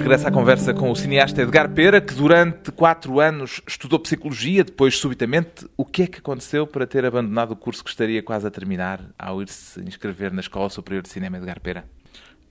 De 0.08 0.12
regresso 0.12 0.28
à 0.28 0.32
conversa 0.32 0.72
com 0.72 0.90
o 0.90 0.96
cineasta 0.96 1.42
Edgar 1.42 1.68
Pera, 1.68 2.00
que 2.00 2.14
durante 2.14 2.72
quatro 2.72 3.20
anos 3.20 3.60
estudou 3.68 3.98
psicologia, 3.98 4.64
depois, 4.64 4.96
subitamente, 4.96 5.68
o 5.76 5.84
que 5.84 6.04
é 6.04 6.06
que 6.06 6.20
aconteceu 6.20 6.66
para 6.66 6.86
ter 6.86 7.04
abandonado 7.04 7.50
o 7.50 7.56
curso 7.56 7.84
que 7.84 7.90
estaria 7.90 8.22
quase 8.22 8.46
a 8.46 8.50
terminar 8.50 9.04
ao 9.18 9.42
ir-se 9.42 9.78
inscrever 9.82 10.32
na 10.32 10.40
Escola 10.40 10.70
Superior 10.70 11.02
de 11.02 11.10
Cinema 11.10 11.36
Edgar 11.36 11.60
Pera? 11.60 11.84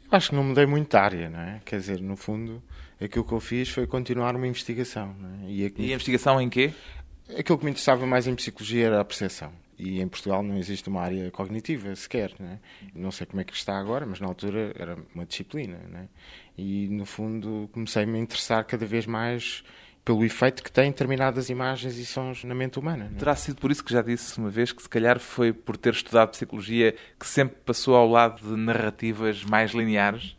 Eu 0.03 0.15
acho 0.15 0.29
que 0.29 0.35
não 0.35 0.43
mudei 0.43 0.67
muito 0.67 0.91
de 0.91 0.97
área, 0.97 1.31
não 1.31 1.39
é? 1.39 1.59
Quer 1.65 1.79
dizer, 1.79 1.99
no 1.99 2.15
fundo, 2.15 2.61
aquilo 3.01 3.25
que 3.25 3.33
eu 3.33 3.39
fiz 3.39 3.69
foi 3.69 3.87
continuar 3.87 4.35
uma 4.35 4.45
investigação. 4.45 5.15
É? 5.47 5.49
e, 5.49 5.73
e 5.77 5.91
a 5.91 5.95
investigação 5.95 6.39
em 6.39 6.49
quê? 6.51 6.75
Aquilo 7.35 7.57
que 7.57 7.65
me 7.65 7.71
interessava 7.71 8.05
mais 8.05 8.27
em 8.27 8.35
psicologia 8.35 8.85
era 8.85 9.01
a 9.01 9.03
percepção. 9.03 9.51
E 9.77 10.01
em 10.01 10.07
Portugal 10.07 10.41
não 10.41 10.57
existe 10.57 10.89
uma 10.89 11.01
área 11.01 11.29
cognitiva 11.29 11.95
sequer. 11.95 12.33
Né? 12.39 12.59
Não 12.95 13.11
sei 13.11 13.27
como 13.27 13.41
é 13.41 13.43
que 13.43 13.53
está 13.53 13.77
agora, 13.77 14.05
mas 14.05 14.19
na 14.19 14.27
altura 14.27 14.73
era 14.77 14.97
uma 15.13 15.25
disciplina. 15.25 15.77
Né? 15.89 16.07
E 16.57 16.87
no 16.87 17.05
fundo 17.05 17.69
comecei-me 17.71 18.17
a 18.17 18.21
interessar 18.21 18.63
cada 18.65 18.85
vez 18.85 19.05
mais 19.05 19.63
pelo 20.07 20.23
efeito 20.23 20.63
que 20.63 20.71
têm 20.71 20.89
determinadas 20.89 21.49
imagens 21.49 21.97
e 21.97 22.05
sons 22.05 22.45
na 22.45 22.55
mente 22.55 22.79
humana. 22.79 23.09
Né? 23.09 23.19
Terá 23.19 23.35
sido 23.35 23.57
por 23.57 23.69
isso 23.69 23.83
que 23.83 23.91
já 23.91 24.01
disse 24.01 24.37
uma 24.37 24.49
vez 24.49 24.71
que 24.71 24.81
se 24.81 24.87
calhar 24.87 25.19
foi 25.19 25.51
por 25.51 25.75
ter 25.75 25.91
estudado 25.91 26.29
psicologia 26.29 26.95
que 27.19 27.27
sempre 27.27 27.57
passou 27.65 27.93
ao 27.93 28.07
lado 28.07 28.41
de 28.41 28.55
narrativas 28.55 29.43
mais 29.43 29.71
lineares? 29.71 30.36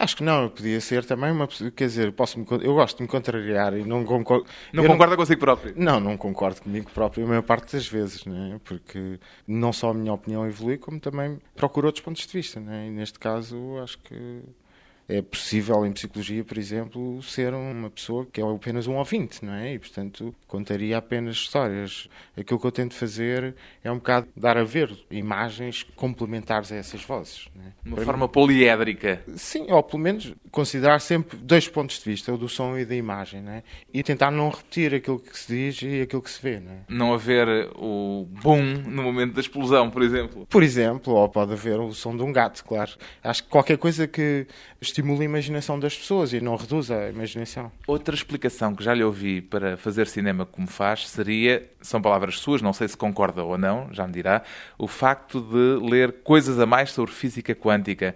Acho 0.00 0.16
que 0.16 0.24
não, 0.24 0.48
podia 0.48 0.80
ser 0.80 1.04
também 1.04 1.30
uma 1.30 1.46
quer 1.46 1.84
dizer, 1.84 2.10
posso 2.12 2.42
eu 2.62 2.74
gosto 2.74 2.96
de 2.96 3.02
me 3.02 3.08
contrariar 3.08 3.74
e 3.74 3.84
não 3.84 4.02
concordo. 4.02 4.46
Não 4.72 4.86
concorda 4.86 5.10
não, 5.10 5.16
consigo 5.18 5.38
próprio? 5.38 5.74
Não, 5.76 6.00
não 6.00 6.16
concordo 6.16 6.62
comigo 6.62 6.90
próprio 6.90 7.26
a 7.26 7.28
maior 7.28 7.42
parte 7.42 7.76
das 7.76 7.86
vezes, 7.86 8.24
né? 8.24 8.58
porque 8.64 9.20
não 9.46 9.74
só 9.74 9.90
a 9.90 9.94
minha 9.94 10.14
opinião 10.14 10.46
evolui, 10.46 10.78
como 10.78 10.98
também 10.98 11.38
procuro 11.54 11.86
outros 11.86 12.02
pontos 12.02 12.26
de 12.26 12.32
vista. 12.32 12.58
Né? 12.58 12.86
E 12.86 12.90
neste 12.90 13.18
caso, 13.18 13.76
acho 13.82 13.98
que 13.98 14.42
é 15.10 15.20
possível 15.20 15.84
em 15.84 15.92
psicologia, 15.92 16.44
por 16.44 16.56
exemplo, 16.56 17.20
ser 17.20 17.52
uma 17.52 17.90
pessoa 17.90 18.24
que 18.32 18.40
é 18.40 18.44
apenas 18.44 18.86
um 18.86 18.94
ouvinte, 18.94 19.44
não 19.44 19.52
é? 19.52 19.74
E, 19.74 19.78
portanto, 19.78 20.32
contaria 20.46 20.96
apenas 20.96 21.34
histórias. 21.34 22.08
Aquilo 22.36 22.60
que 22.60 22.66
eu 22.66 22.70
tento 22.70 22.94
fazer 22.94 23.56
é 23.82 23.90
um 23.90 23.96
bocado 23.96 24.28
dar 24.36 24.56
a 24.56 24.62
ver 24.62 24.96
imagens 25.10 25.82
complementares 25.96 26.70
a 26.70 26.76
essas 26.76 27.02
vozes. 27.02 27.48
É? 27.58 27.88
Uma 27.88 27.96
Para 27.96 28.04
forma 28.04 28.26
mim, 28.26 28.32
poliédrica. 28.32 29.20
Sim, 29.34 29.72
ou 29.72 29.82
pelo 29.82 30.00
menos 30.00 30.32
considerar 30.52 31.00
sempre 31.00 31.36
dois 31.38 31.66
pontos 31.66 31.98
de 31.98 32.04
vista, 32.08 32.32
o 32.32 32.38
do 32.38 32.48
som 32.48 32.78
e 32.78 32.84
da 32.84 32.94
imagem, 32.94 33.42
não 33.42 33.52
é? 33.52 33.64
E 33.92 34.04
tentar 34.04 34.30
não 34.30 34.48
repetir 34.48 34.94
aquilo 34.94 35.18
que 35.18 35.36
se 35.36 35.52
diz 35.52 35.82
e 35.82 36.02
aquilo 36.02 36.22
que 36.22 36.30
se 36.30 36.40
vê, 36.40 36.60
não 36.60 36.70
é? 36.70 36.78
Não 36.88 37.12
haver 37.12 37.48
o 37.74 38.28
boom 38.42 38.62
no 38.86 39.02
momento 39.02 39.34
da 39.34 39.40
explosão, 39.40 39.90
por 39.90 40.02
exemplo. 40.02 40.46
Por 40.48 40.62
exemplo, 40.62 41.14
ou 41.14 41.28
pode 41.28 41.52
haver 41.52 41.80
o 41.80 41.92
som 41.92 42.16
de 42.16 42.22
um 42.22 42.32
gato, 42.32 42.64
claro. 42.64 42.92
Acho 43.24 43.42
que 43.42 43.48
qualquer 43.48 43.76
coisa 43.76 44.06
que 44.06 44.46
estimula 45.00 45.22
a 45.22 45.24
imaginação 45.24 45.80
das 45.80 45.96
pessoas 45.96 46.32
e 46.32 46.40
não 46.40 46.54
reduz 46.56 46.90
a 46.90 47.08
imaginação. 47.08 47.72
Outra 47.86 48.14
explicação 48.14 48.74
que 48.74 48.84
já 48.84 48.94
lhe 48.94 49.02
ouvi 49.02 49.40
para 49.40 49.76
fazer 49.76 50.06
cinema 50.06 50.44
como 50.44 50.66
faz 50.66 51.08
seria, 51.08 51.66
são 51.80 52.00
palavras 52.00 52.38
suas, 52.38 52.62
não 52.62 52.72
sei 52.72 52.86
se 52.86 52.96
concorda 52.96 53.42
ou 53.42 53.56
não, 53.56 53.88
já 53.92 54.06
me 54.06 54.12
dirá, 54.12 54.42
o 54.78 54.86
facto 54.86 55.40
de 55.40 55.88
ler 55.88 56.12
coisas 56.22 56.58
a 56.58 56.66
mais 56.66 56.92
sobre 56.92 57.12
física 57.12 57.54
quântica. 57.54 58.14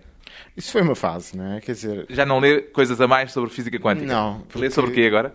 Isso 0.57 0.73
foi 0.73 0.83
uma 0.83 0.95
fase, 0.95 1.37
não 1.37 1.55
é? 1.55 1.61
Quer 1.61 1.73
dizer... 1.73 2.07
Já 2.11 2.27
não 2.27 2.39
lê 2.39 2.61
coisas 2.61 3.01
a 3.01 3.09
mais 3.09 3.33
sobre 3.33 3.51
física 3.51 3.79
quântica? 3.79 4.07
Não. 4.07 4.41
Porque... 4.41 4.59
Lê 4.59 4.71
sobre 4.71 4.91
o 4.91 4.95
quê 4.95 5.03
agora? 5.03 5.35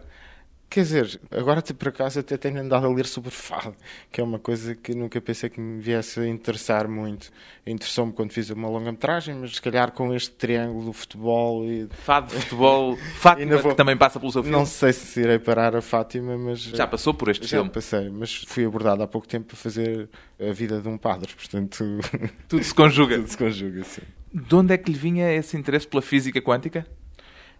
Quer 0.70 0.82
dizer, 0.82 1.20
agora 1.32 1.64
por 1.64 1.88
acaso 1.88 2.20
até 2.20 2.38
tenho 2.38 2.62
andado 2.62 2.86
a 2.86 2.90
ler 2.90 3.08
sobre 3.08 3.32
fado, 3.32 3.76
que 4.12 4.22
é 4.22 4.24
uma 4.24 4.38
coisa 4.38 4.76
que 4.76 4.94
nunca 4.94 5.20
pensei 5.20 5.50
que 5.50 5.60
me 5.60 5.82
viesse 5.82 6.20
a 6.20 6.28
interessar 6.28 6.88
muito. 6.88 7.32
Interessou-me 7.66 8.14
quando 8.14 8.32
fiz 8.32 8.52
uma 8.52 8.70
longa-metragem, 8.70 9.34
mas 9.34 9.56
se 9.56 9.62
calhar 9.62 9.92
com 9.92 10.14
este 10.14 10.30
triângulo 10.30 10.86
do 10.86 10.94
futebol 10.94 11.66
e... 11.66 11.88
Fado, 11.90 12.30
futebol, 12.30 12.96
Fátima, 13.18 13.58
vou... 13.58 13.72
que 13.72 13.78
também 13.78 13.98
passa 13.98 14.20
pelo 14.20 14.32
seu 14.32 14.44
filme. 14.44 14.56
Não 14.56 14.64
sei 14.64 14.94
se 14.94 15.20
irei 15.22 15.40
parar 15.40 15.76
a 15.76 15.82
Fátima, 15.82 16.38
mas... 16.38 16.60
Já 16.60 16.86
passou 16.86 17.16
por 17.16 17.30
este 17.30 17.48
já 17.48 17.58
filme? 17.58 17.70
Já 17.70 17.74
passei, 17.74 18.10
mas 18.10 18.44
fui 18.48 18.64
abordado 18.64 19.02
há 19.02 19.08
pouco 19.08 19.28
tempo 19.28 19.48
para 19.48 19.58
fazer 19.58 20.08
a 20.40 20.54
vida 20.54 20.80
de 20.80 20.88
um 20.88 21.00
padre, 21.00 21.34
portanto... 21.34 21.84
Tudo 22.48 22.64
se 22.64 22.76
conjuga. 22.76 23.16
Tudo 23.16 23.28
se 23.28 23.38
conjuga, 23.38 23.84
sim. 23.86 24.04
De 24.32 24.56
onde 24.56 24.72
é 24.72 24.78
que 24.78 24.92
lhe 24.92 24.98
vinha 25.00 25.34
esse 25.34 25.58
interesse 25.58 25.88
pela 25.88 26.04
física 26.04 26.40
quântica? 26.40 26.86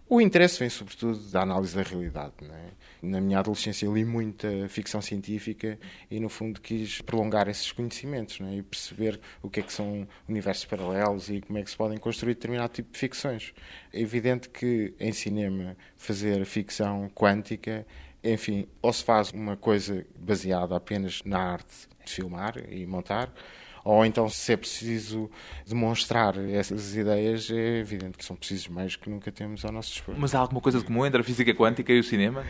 O 0.08 0.20
interesse 0.20 0.58
vem 0.58 0.68
sobretudo 0.68 1.18
da 1.30 1.42
análise 1.42 1.74
da 1.74 1.82
realidade. 1.82 2.32
É? 2.42 2.70
Na 3.02 3.20
minha 3.20 3.38
adolescência 3.38 3.88
li 3.88 4.04
muita 4.04 4.68
ficção 4.68 5.00
científica 5.00 5.78
e, 6.10 6.20
no 6.20 6.28
fundo, 6.28 6.60
quis 6.60 7.00
prolongar 7.00 7.48
esses 7.48 7.72
conhecimentos 7.72 8.40
é? 8.40 8.56
e 8.56 8.62
perceber 8.62 9.20
o 9.42 9.48
que 9.48 9.60
é 9.60 9.62
que 9.62 9.72
são 9.72 10.06
universos 10.28 10.64
paralelos 10.64 11.30
e 11.30 11.40
como 11.40 11.58
é 11.58 11.62
que 11.62 11.70
se 11.70 11.76
podem 11.76 11.98
construir 11.98 12.34
determinado 12.34 12.72
tipo 12.72 12.92
de 12.92 12.98
ficções. 12.98 13.54
É 13.92 14.00
evidente 14.00 14.48
que 14.48 14.94
em 15.00 15.12
cinema 15.12 15.76
fazer 15.96 16.44
ficção 16.44 17.10
quântica, 17.14 17.86
enfim, 18.22 18.66
ou 18.82 18.92
se 18.92 19.02
faz 19.02 19.30
uma 19.32 19.56
coisa 19.56 20.06
baseada 20.18 20.76
apenas 20.76 21.22
na 21.24 21.38
arte 21.38 21.88
de 22.04 22.12
filmar 22.12 22.54
e 22.70 22.86
montar, 22.86 23.32
ou 23.84 24.04
então, 24.04 24.28
se 24.28 24.52
é 24.52 24.56
preciso 24.56 25.30
demonstrar 25.66 26.36
essas 26.50 26.94
ideias, 26.94 27.50
é 27.50 27.78
evidente 27.78 28.18
que 28.18 28.24
são 28.24 28.36
precisos 28.36 28.68
meios 28.68 28.96
que 28.96 29.08
nunca 29.08 29.32
temos 29.32 29.64
ao 29.64 29.72
nosso 29.72 29.90
dispor. 29.90 30.14
Mas 30.18 30.34
há 30.34 30.38
alguma 30.38 30.60
coisa 30.60 30.78
de 30.78 30.84
comum 30.84 31.06
entre 31.06 31.20
a 31.20 31.24
física 31.24 31.54
quântica 31.54 31.92
e 31.92 31.98
o 31.98 32.04
cinema? 32.04 32.44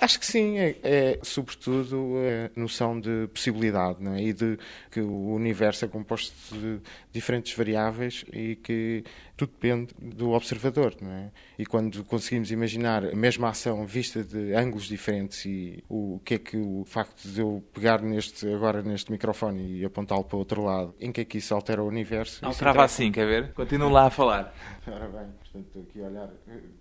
Acho 0.00 0.18
que 0.18 0.26
sim, 0.26 0.58
é, 0.58 0.76
é, 0.82 1.18
sobretudo 1.22 2.14
a 2.18 2.60
noção 2.60 2.98
de 3.00 3.28
possibilidade 3.32 4.02
não 4.02 4.14
é? 4.14 4.22
e 4.22 4.32
de 4.32 4.58
que 4.90 5.00
o 5.00 5.34
universo 5.34 5.84
é 5.84 5.88
composto 5.88 6.34
de 6.54 6.80
diferentes 7.12 7.56
variáveis 7.56 8.24
e 8.32 8.56
que 8.56 9.04
tudo 9.36 9.52
depende 9.52 9.94
do 9.98 10.32
observador. 10.32 10.94
Não 11.00 11.10
é? 11.10 11.30
E 11.58 11.64
quando 11.64 12.04
conseguimos 12.04 12.50
imaginar 12.50 13.04
a 13.04 13.14
mesma 13.14 13.48
ação 13.48 13.86
vista 13.86 14.22
de 14.22 14.54
ângulos 14.54 14.84
diferentes 14.84 15.44
e 15.46 15.82
o 15.88 16.20
que 16.24 16.34
é 16.34 16.38
que 16.38 16.56
o 16.56 16.84
facto 16.86 17.26
de 17.28 17.40
eu 17.40 17.64
pegar 17.72 18.02
neste, 18.02 18.46
agora 18.52 18.82
neste 18.82 19.10
microfone 19.10 19.80
e 19.80 19.84
apontá-lo 19.84 20.24
para 20.24 20.36
o 20.36 20.38
outro 20.38 20.62
lado, 20.62 20.94
em 21.00 21.12
que 21.12 21.20
é 21.20 21.24
que 21.24 21.38
isso 21.38 21.54
altera 21.54 21.82
o 21.82 21.86
universo? 21.86 22.44
Alterava 22.44 22.84
assim, 22.84 23.10
quer 23.10 23.26
ver? 23.26 23.52
Continuo 23.52 23.88
lá 23.88 24.06
a 24.06 24.10
falar. 24.10 24.54
Ora 24.86 25.08
bem, 25.08 25.28
portanto 25.54 25.86
aqui 25.88 26.02
a 26.02 26.06
olhar 26.06 26.28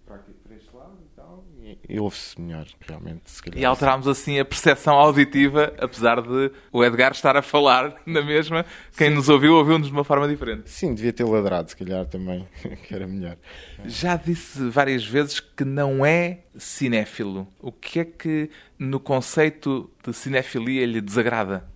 para, 0.05 0.15
aqui, 0.15 0.31
para 0.43 0.55
este 0.55 0.75
lado 0.75 0.97
e 0.99 1.15
tal, 1.15 1.45
e, 1.61 1.77
e 1.87 1.99
ouve-se 1.99 2.41
melhor, 2.41 2.65
realmente. 2.81 3.21
e 3.55 3.63
alterámos 3.63 4.07
assim 4.07 4.39
a 4.39 4.45
percepção 4.45 4.95
auditiva, 4.95 5.73
apesar 5.77 6.21
de 6.21 6.51
o 6.71 6.83
Edgar 6.83 7.11
estar 7.11 7.37
a 7.37 7.43
falar 7.43 8.01
na 8.05 8.23
mesma, 8.23 8.65
quem 8.97 9.09
Sim. 9.09 9.15
nos 9.15 9.29
ouviu, 9.29 9.53
ouviu-nos 9.55 9.87
de 9.87 9.93
uma 9.93 10.03
forma 10.03 10.27
diferente. 10.27 10.69
Sim, 10.71 10.95
devia 10.95 11.13
ter 11.13 11.23
ladrado, 11.23 11.69
se 11.69 11.77
calhar 11.77 12.05
também, 12.07 12.47
que 12.87 12.95
era 12.95 13.05
melhor. 13.05 13.37
Já 13.85 14.15
disse 14.15 14.67
várias 14.69 15.05
vezes 15.05 15.39
que 15.39 15.63
não 15.63 16.03
é 16.03 16.39
cinéfilo. 16.57 17.47
O 17.59 17.71
que 17.71 17.99
é 17.99 18.05
que 18.05 18.49
no 18.79 18.99
conceito 18.99 19.91
de 20.03 20.13
cinefilia 20.13 20.85
lhe 20.85 20.99
desagrada? 20.99 21.72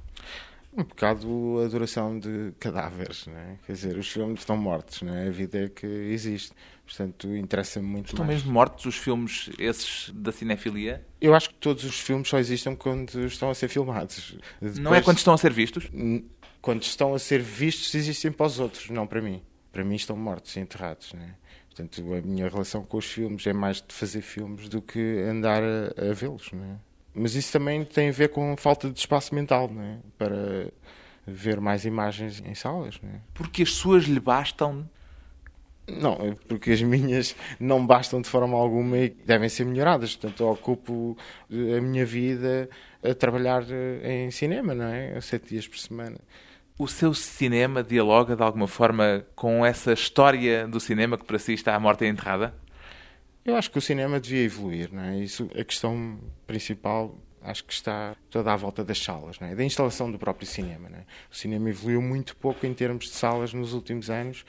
Um 0.77 0.83
bocado 0.83 1.59
a 1.61 1.65
adoração 1.65 2.19
de 2.19 2.53
cadáveres, 2.59 3.25
não 3.25 3.37
é? 3.37 3.57
Quer 3.65 3.73
dizer, 3.73 3.97
os 3.97 4.07
filmes 4.09 4.39
estão 4.39 4.55
mortos, 4.55 5.01
não 5.01 5.13
é? 5.13 5.27
A 5.27 5.31
vida 5.31 5.65
é 5.65 5.69
que 5.69 5.85
existe. 5.87 6.51
Portanto, 6.85 7.35
interessa-me 7.35 7.85
muito 7.85 8.07
Estão 8.07 8.23
mais. 8.25 8.37
mesmo 8.39 8.53
mortos 8.53 8.85
os 8.85 8.95
filmes, 8.95 9.49
esses 9.57 10.09
da 10.13 10.31
cinefilia? 10.31 11.05
Eu 11.19 11.33
acho 11.35 11.49
que 11.49 11.55
todos 11.55 11.83
os 11.83 11.99
filmes 11.99 12.29
só 12.29 12.37
existem 12.37 12.75
quando 12.75 13.25
estão 13.25 13.49
a 13.49 13.55
ser 13.55 13.67
filmados. 13.67 14.37
Depois, 14.61 14.77
não 14.79 14.95
é 14.95 15.01
quando 15.01 15.17
estão 15.17 15.33
a 15.33 15.37
ser 15.37 15.51
vistos? 15.51 15.89
Quando 16.61 16.83
estão 16.83 17.13
a 17.13 17.19
ser 17.19 17.41
vistos, 17.41 17.93
existem 17.93 18.31
para 18.31 18.45
os 18.45 18.59
outros, 18.59 18.89
não 18.89 19.05
para 19.05 19.21
mim. 19.21 19.41
Para 19.71 19.83
mim 19.83 19.95
estão 19.95 20.15
mortos 20.15 20.55
e 20.55 20.59
enterrados, 20.59 21.11
né? 21.13 21.35
Portanto, 21.69 22.13
a 22.13 22.21
minha 22.21 22.47
relação 22.49 22.83
com 22.83 22.97
os 22.97 23.05
filmes 23.05 23.45
é 23.45 23.53
mais 23.53 23.77
de 23.77 23.93
fazer 23.93 24.21
filmes 24.21 24.69
do 24.69 24.81
que 24.81 24.99
andar 25.29 25.61
a, 25.61 26.09
a 26.09 26.13
vê-los, 26.13 26.51
né? 26.53 26.77
Mas 27.17 27.35
isso 27.35 27.51
também 27.51 27.83
tem 27.83 28.09
a 28.09 28.11
ver 28.11 28.29
com 28.29 28.55
falta 28.57 28.89
de 28.89 28.99
espaço 28.99 29.33
mental, 29.33 29.69
né? 29.69 29.99
Para 30.17 30.67
ver 31.25 31.59
mais 31.59 31.83
imagens 31.83 32.41
em 32.45 32.53
salas, 32.53 33.01
né? 33.01 33.21
Porque 33.33 33.63
as 33.63 33.71
suas 33.71 34.05
lhe 34.05 34.19
bastam 34.19 34.87
não, 35.87 36.13
é 36.15 36.35
porque 36.49 36.71
as 36.71 36.81
minhas 36.81 37.33
não 37.57 37.85
bastam 37.85 38.21
de 38.21 38.27
forma 38.27 38.57
alguma 38.57 38.97
e 38.97 39.09
devem 39.09 39.47
ser 39.47 39.65
melhoradas. 39.65 40.17
Portanto, 40.17 40.43
eu 40.43 40.49
ocupo 40.49 41.17
a 41.49 41.81
minha 41.81 42.05
vida 42.05 42.69
a 43.01 43.13
trabalhar 43.13 43.63
em 44.03 44.29
cinema, 44.29 44.75
não 44.75 44.85
é? 44.85 45.19
Sete 45.21 45.49
dias 45.49 45.65
por 45.65 45.77
semana. 45.77 46.17
O 46.77 46.87
seu 46.89 47.13
cinema 47.13 47.81
dialoga 47.81 48.35
de 48.35 48.43
alguma 48.43 48.67
forma 48.67 49.25
com 49.33 49.65
essa 49.65 49.93
história 49.93 50.67
do 50.67 50.79
cinema 50.79 51.17
que 51.17 51.23
para 51.23 51.39
si 51.39 51.53
está 51.53 51.73
à 51.73 51.79
morte 51.79 52.03
e 52.03 52.07
enterrada? 52.07 52.53
Eu 53.47 53.55
acho 53.55 53.71
que 53.71 53.77
o 53.77 53.81
cinema 53.81 54.19
devia 54.19 54.43
evoluir, 54.43 54.89
não 54.91 55.01
é? 55.01 55.19
Isso, 55.19 55.49
a 55.57 55.63
questão 55.63 56.19
principal 56.45 57.17
acho 57.47 57.63
que 57.63 57.71
está 57.71 58.15
toda 58.29 58.51
à 58.51 58.55
volta 58.55 58.83
das 58.83 59.01
salas, 59.01 59.37
é? 59.41 59.55
da 59.55 59.63
instalação 59.63 60.11
do 60.11 60.19
próprio 60.19 60.45
cinema. 60.45 60.89
É? 60.93 61.01
O 61.31 61.35
cinema 61.35 61.69
evoluiu 61.69 62.01
muito 62.01 62.35
pouco 62.35 62.65
em 62.65 62.73
termos 62.73 63.05
de 63.05 63.11
salas 63.11 63.53
nos 63.53 63.73
últimos 63.73 64.09
anos, 64.09 64.43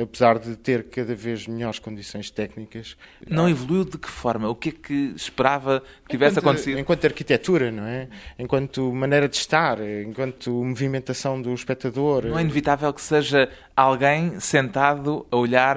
apesar 0.00 0.38
de 0.38 0.56
ter 0.56 0.84
cada 0.84 1.14
vez 1.14 1.48
melhores 1.48 1.80
condições 1.80 2.30
técnicas. 2.30 2.96
Não 3.28 3.48
evoluiu 3.48 3.84
de 3.84 3.98
que 3.98 4.08
forma? 4.08 4.48
O 4.48 4.54
que 4.54 4.68
é 4.68 4.72
que 4.72 5.12
esperava 5.16 5.82
que 6.04 6.10
tivesse 6.10 6.38
enquanto, 6.38 6.46
acontecido? 6.46 6.78
Enquanto 6.78 7.04
arquitetura, 7.04 7.72
não 7.72 7.84
é? 7.84 8.08
Enquanto 8.38 8.92
maneira 8.92 9.28
de 9.28 9.36
estar, 9.36 9.78
enquanto 9.80 10.50
movimentação 10.50 11.42
do 11.42 11.52
espectador. 11.52 12.26
Não 12.26 12.38
é 12.38 12.42
inevitável 12.42 12.92
que 12.92 13.02
seja 13.02 13.50
alguém 13.76 14.38
sentado 14.40 15.26
a 15.30 15.36
olhar 15.36 15.76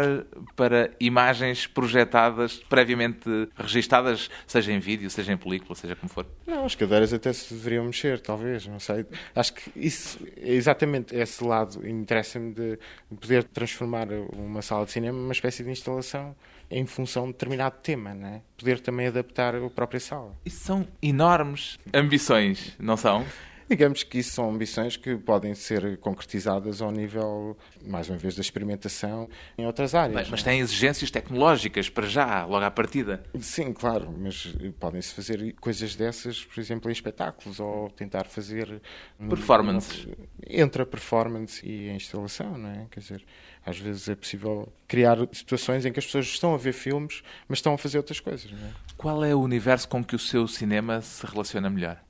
para 0.56 0.92
imagens 1.00 1.66
projetadas, 1.66 2.58
previamente 2.70 3.50
registadas, 3.58 4.30
seja 4.46 4.72
em 4.72 4.80
vídeo, 4.80 5.10
seja 5.10 5.34
em 5.34 5.38
película, 5.38 5.75
seja 5.75 5.96
como 5.96 6.10
for? 6.10 6.25
Não, 6.46 6.66
as 6.66 6.75
cadeiras 6.75 7.13
até 7.13 7.34
se 7.34 7.54
deveriam 7.54 7.86
mexer, 7.86 8.20
talvez, 8.20 8.68
não 8.68 8.80
sei. 8.80 9.06
Acho 9.36 9.54
que 9.54 9.72
isso, 9.75 10.20
é 10.38 10.54
exatamente 10.54 11.16
esse 11.16 11.44
lado, 11.44 11.88
interessa-me 11.88 12.54
de 12.54 12.80
poder 13.20 13.44
transformar 13.44 14.08
uma 14.34 14.62
sala 14.62 14.86
de 14.86 14.92
cinema 14.92 15.18
numa 15.18 15.34
espécie 15.34 15.63
de 15.63 15.72
instalação 15.72 16.36
em 16.70 16.86
função 16.86 17.27
de 17.27 17.32
determinado 17.32 17.77
tema, 17.82 18.13
né? 18.13 18.42
Poder 18.58 18.80
também 18.80 19.08
adaptar 19.08 19.56
a 19.56 19.70
própria 19.70 20.00
sala. 20.00 20.38
Isso 20.46 20.66
são 20.66 20.88
enormes 21.01 21.77
ambições, 21.94 22.75
não 22.77 22.98
são? 22.98 23.25
Digamos 23.70 24.04
que 24.04 24.20
isso 24.20 24.32
são 24.32 24.50
ambições 24.50 24.96
que 24.96 25.18
podem 25.18 25.54
ser 25.54 25.98
concretizadas 25.98 26.82
ao 26.82 26.92
nível, 26.92 27.58
mais 27.86 28.10
uma 28.10 28.18
vez, 28.18 28.36
da 28.36 28.42
experimentação 28.42 29.28
em 29.58 29.66
outras 29.66 29.94
áreas. 29.94 30.14
Mas, 30.14 30.30
mas 30.30 30.44
têm 30.44 30.60
exigências 30.60 31.12
tecnológicas 31.12 31.90
para 31.90 32.08
já, 32.08 32.46
logo 32.46 32.64
à 32.64 32.72
partida. 32.72 33.24
Sim, 33.40 33.74
claro, 33.74 34.14
mas 34.18 34.56
podem-se 34.80 35.14
fazer 35.14 35.54
coisas 35.60 35.96
dessas, 35.96 36.46
por 36.46 36.60
exemplo, 36.60 36.90
em 36.90 36.94
espetáculos 36.94 37.60
ou 37.60 37.90
tentar 37.90 38.26
fazer. 38.26 38.82
Performances. 39.28 40.08
Entre 40.50 40.82
a 40.82 40.86
performance 40.86 41.66
e 41.66 41.90
a 41.90 41.94
instalação, 41.94 42.58
não 42.58 42.70
é? 42.70 42.88
Quer 42.90 43.02
dizer, 43.02 43.26
às 43.66 43.78
vezes 43.78 44.08
é 44.08 44.16
possível 44.16 44.72
criar 44.88 45.18
situações 45.34 45.86
em 45.86 45.92
que 45.92 46.00
as 46.00 46.06
pessoas 46.06 46.26
estão 46.26 46.54
a 46.54 46.58
ver 46.58 46.72
filmes, 46.72 47.22
mas 47.50 47.58
estão 47.60 47.74
a 47.74 47.78
fazer 47.78 47.98
outras 47.98 48.22
coisas. 48.22 48.50
Não 48.50 48.60
é? 48.60 48.72
Qual 48.96 49.26
é 49.26 49.36
o 49.36 49.40
universo 49.42 49.90
com 49.90 50.04
que 50.04 50.16
o 50.16 50.20
seu 50.20 50.48
cinema 50.48 51.02
se 51.02 51.26
relaciona 51.26 51.70
melhor? 51.70 52.07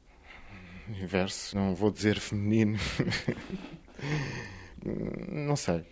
Universo, 0.90 1.56
não 1.56 1.76
vou 1.76 1.92
dizer 1.92 2.20
feminino. 2.20 2.78
não 5.30 5.56
sei. 5.56 5.86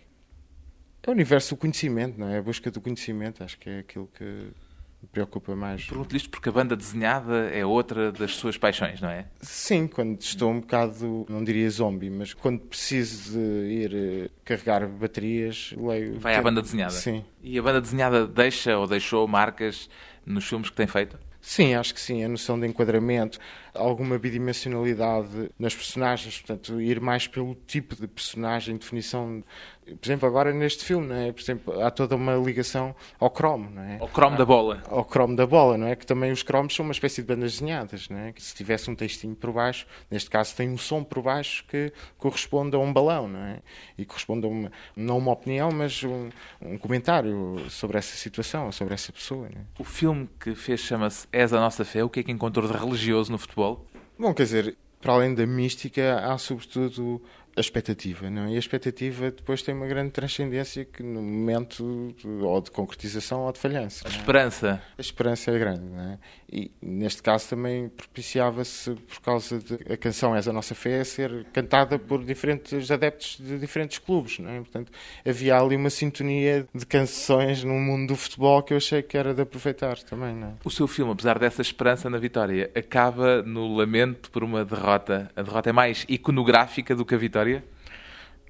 É 1.02 1.10
o 1.10 1.12
universo 1.12 1.54
do 1.54 1.58
conhecimento, 1.58 2.18
não 2.18 2.28
é? 2.28 2.38
A 2.38 2.42
busca 2.42 2.70
do 2.70 2.80
conhecimento, 2.80 3.44
acho 3.44 3.58
que 3.58 3.70
é 3.70 3.78
aquilo 3.78 4.08
que 4.12 4.24
me 4.24 5.08
preocupa 5.12 5.54
mais. 5.54 5.84
Pergunto-lhe 5.84 6.16
isto 6.16 6.30
porque 6.30 6.48
a 6.48 6.52
banda 6.52 6.76
desenhada 6.76 7.48
é 7.50 7.64
outra 7.64 8.10
das 8.10 8.34
suas 8.34 8.58
paixões, 8.58 9.00
não 9.00 9.08
é? 9.08 9.26
Sim, 9.40 9.86
quando 9.86 10.20
estou 10.20 10.50
um 10.50 10.60
bocado, 10.60 11.24
não 11.28 11.44
diria 11.44 11.70
zombie, 11.70 12.10
mas 12.10 12.34
quando 12.34 12.60
preciso 12.60 13.38
de 13.38 13.38
ir 13.38 13.94
eh, 13.94 14.30
carregar 14.44 14.86
baterias, 14.88 15.72
leio. 15.76 16.18
Vai 16.18 16.34
à 16.34 16.42
banda 16.42 16.60
desenhada? 16.60 16.92
Sim. 16.92 17.24
E 17.40 17.58
a 17.58 17.62
banda 17.62 17.80
desenhada 17.80 18.26
deixa 18.26 18.76
ou 18.76 18.86
deixou 18.86 19.28
marcas 19.28 19.88
nos 20.24 20.44
filmes 20.44 20.70
que 20.70 20.76
tem 20.76 20.88
feito? 20.88 21.18
Sim, 21.48 21.74
acho 21.74 21.94
que 21.94 22.00
sim. 22.00 22.24
A 22.24 22.28
noção 22.28 22.58
de 22.58 22.66
enquadramento, 22.66 23.38
alguma 23.72 24.18
bidimensionalidade 24.18 25.48
nas 25.56 25.74
personagens, 25.76 26.38
portanto, 26.40 26.80
ir 26.80 27.00
mais 27.00 27.28
pelo 27.28 27.54
tipo 27.54 27.94
de 27.94 28.08
personagem, 28.08 28.76
definição 28.76 29.44
por 29.86 30.06
exemplo, 30.06 30.28
agora 30.28 30.52
neste 30.52 30.84
filme, 30.84 31.06
não 31.06 31.14
é? 31.14 31.32
Por 31.32 31.40
exemplo, 31.40 31.80
há 31.80 31.90
toda 31.90 32.16
uma 32.16 32.34
ligação 32.34 32.94
ao 33.20 33.30
cromo, 33.30 33.70
não 33.70 33.82
é? 33.82 33.98
Ao 34.00 34.08
cromo 34.08 34.36
da 34.36 34.44
bola. 34.44 34.82
Ao 34.88 35.04
cromo 35.04 35.36
da 35.36 35.46
bola, 35.46 35.78
não 35.78 35.86
é? 35.86 35.94
Que 35.94 36.04
também 36.04 36.32
os 36.32 36.42
cromos 36.42 36.74
são 36.74 36.84
uma 36.84 36.92
espécie 36.92 37.22
de 37.22 37.28
bandas 37.28 37.52
desenhadas, 37.52 38.08
não 38.08 38.18
é? 38.18 38.32
Que 38.32 38.42
se 38.42 38.54
tivesse 38.54 38.90
um 38.90 38.96
textinho 38.96 39.36
por 39.36 39.52
baixo, 39.52 39.86
neste 40.10 40.28
caso 40.28 40.56
tem 40.56 40.68
um 40.68 40.76
som 40.76 41.04
por 41.04 41.22
baixo 41.22 41.64
que 41.68 41.92
corresponde 42.18 42.74
a 42.74 42.78
um 42.78 42.92
balão, 42.92 43.28
não 43.28 43.40
é? 43.40 43.60
E 43.96 44.04
corresponde 44.04 44.46
a 44.46 44.48
uma, 44.48 44.72
não 44.96 45.18
uma 45.18 45.32
opinião, 45.32 45.70
mas 45.70 46.02
um, 46.02 46.30
um 46.60 46.76
comentário 46.76 47.58
sobre 47.70 47.98
essa 47.98 48.16
situação, 48.16 48.72
sobre 48.72 48.94
essa 48.94 49.12
pessoa, 49.12 49.46
é? 49.46 49.58
O 49.78 49.84
filme 49.84 50.28
que 50.40 50.54
fez 50.54 50.80
chama-se 50.80 51.28
És 51.32 51.52
a 51.52 51.60
Nossa 51.60 51.84
Fé. 51.84 52.02
O 52.02 52.10
que 52.10 52.20
é 52.20 52.22
que 52.22 52.32
encontrou 52.32 52.66
de 52.66 52.76
religioso 52.76 53.30
no 53.30 53.38
futebol? 53.38 53.86
Bom, 54.18 54.34
quer 54.34 54.44
dizer, 54.44 54.76
para 55.00 55.12
além 55.12 55.34
da 55.34 55.46
mística, 55.46 56.18
há 56.20 56.36
sobretudo 56.38 57.22
a 57.56 57.60
expectativa, 57.60 58.28
não 58.28 58.44
é? 58.44 58.50
E 58.52 58.56
a 58.56 58.58
expectativa 58.58 59.30
depois 59.30 59.62
tem 59.62 59.74
uma 59.74 59.86
grande 59.86 60.10
transcendência 60.10 60.84
que 60.84 61.02
no 61.02 61.22
momento 61.22 62.14
de, 62.18 62.28
ou 62.28 62.60
de 62.60 62.70
concretização 62.70 63.40
ou 63.40 63.52
de 63.52 63.58
falhança. 63.58 64.06
A 64.06 64.10
esperança. 64.10 64.82
A 64.98 65.00
esperança 65.00 65.50
é 65.50 65.58
grande, 65.58 65.80
não 65.80 66.00
é? 66.00 66.18
E 66.52 66.70
neste 66.82 67.22
caso 67.22 67.48
também 67.48 67.88
propiciava-se 67.88 68.90
por 68.90 69.20
causa 69.20 69.58
de 69.58 69.74
a 69.90 69.96
canção 69.96 70.36
És 70.36 70.46
a 70.46 70.52
Nossa 70.52 70.74
Fé 70.74 71.02
ser 71.02 71.46
cantada 71.52 71.98
por 71.98 72.22
diferentes 72.22 72.90
adeptos 72.90 73.38
de 73.40 73.58
diferentes 73.58 73.98
clubes, 73.98 74.38
não 74.38 74.50
é? 74.50 74.58
Portanto, 74.58 74.92
havia 75.26 75.58
ali 75.58 75.76
uma 75.76 75.90
sintonia 75.90 76.68
de 76.74 76.84
canções 76.84 77.64
no 77.64 77.74
mundo 77.74 78.08
do 78.08 78.16
futebol 78.16 78.62
que 78.62 78.74
eu 78.74 78.76
achei 78.76 79.02
que 79.02 79.16
era 79.16 79.32
de 79.32 79.40
aproveitar 79.40 79.98
também, 80.00 80.34
não 80.34 80.48
é? 80.48 80.52
O 80.62 80.70
seu 80.70 80.86
filme, 80.86 81.12
apesar 81.12 81.38
dessa 81.38 81.62
esperança 81.62 82.10
na 82.10 82.18
vitória, 82.18 82.70
acaba 82.76 83.42
no 83.42 83.74
lamento 83.74 84.30
por 84.30 84.44
uma 84.44 84.62
derrota. 84.62 85.30
A 85.34 85.40
derrota 85.40 85.70
é 85.70 85.72
mais 85.72 86.04
iconográfica 86.06 86.94
do 86.94 87.04
que 87.04 87.14
a 87.14 87.18
vitória? 87.18 87.45
História? 87.46 87.64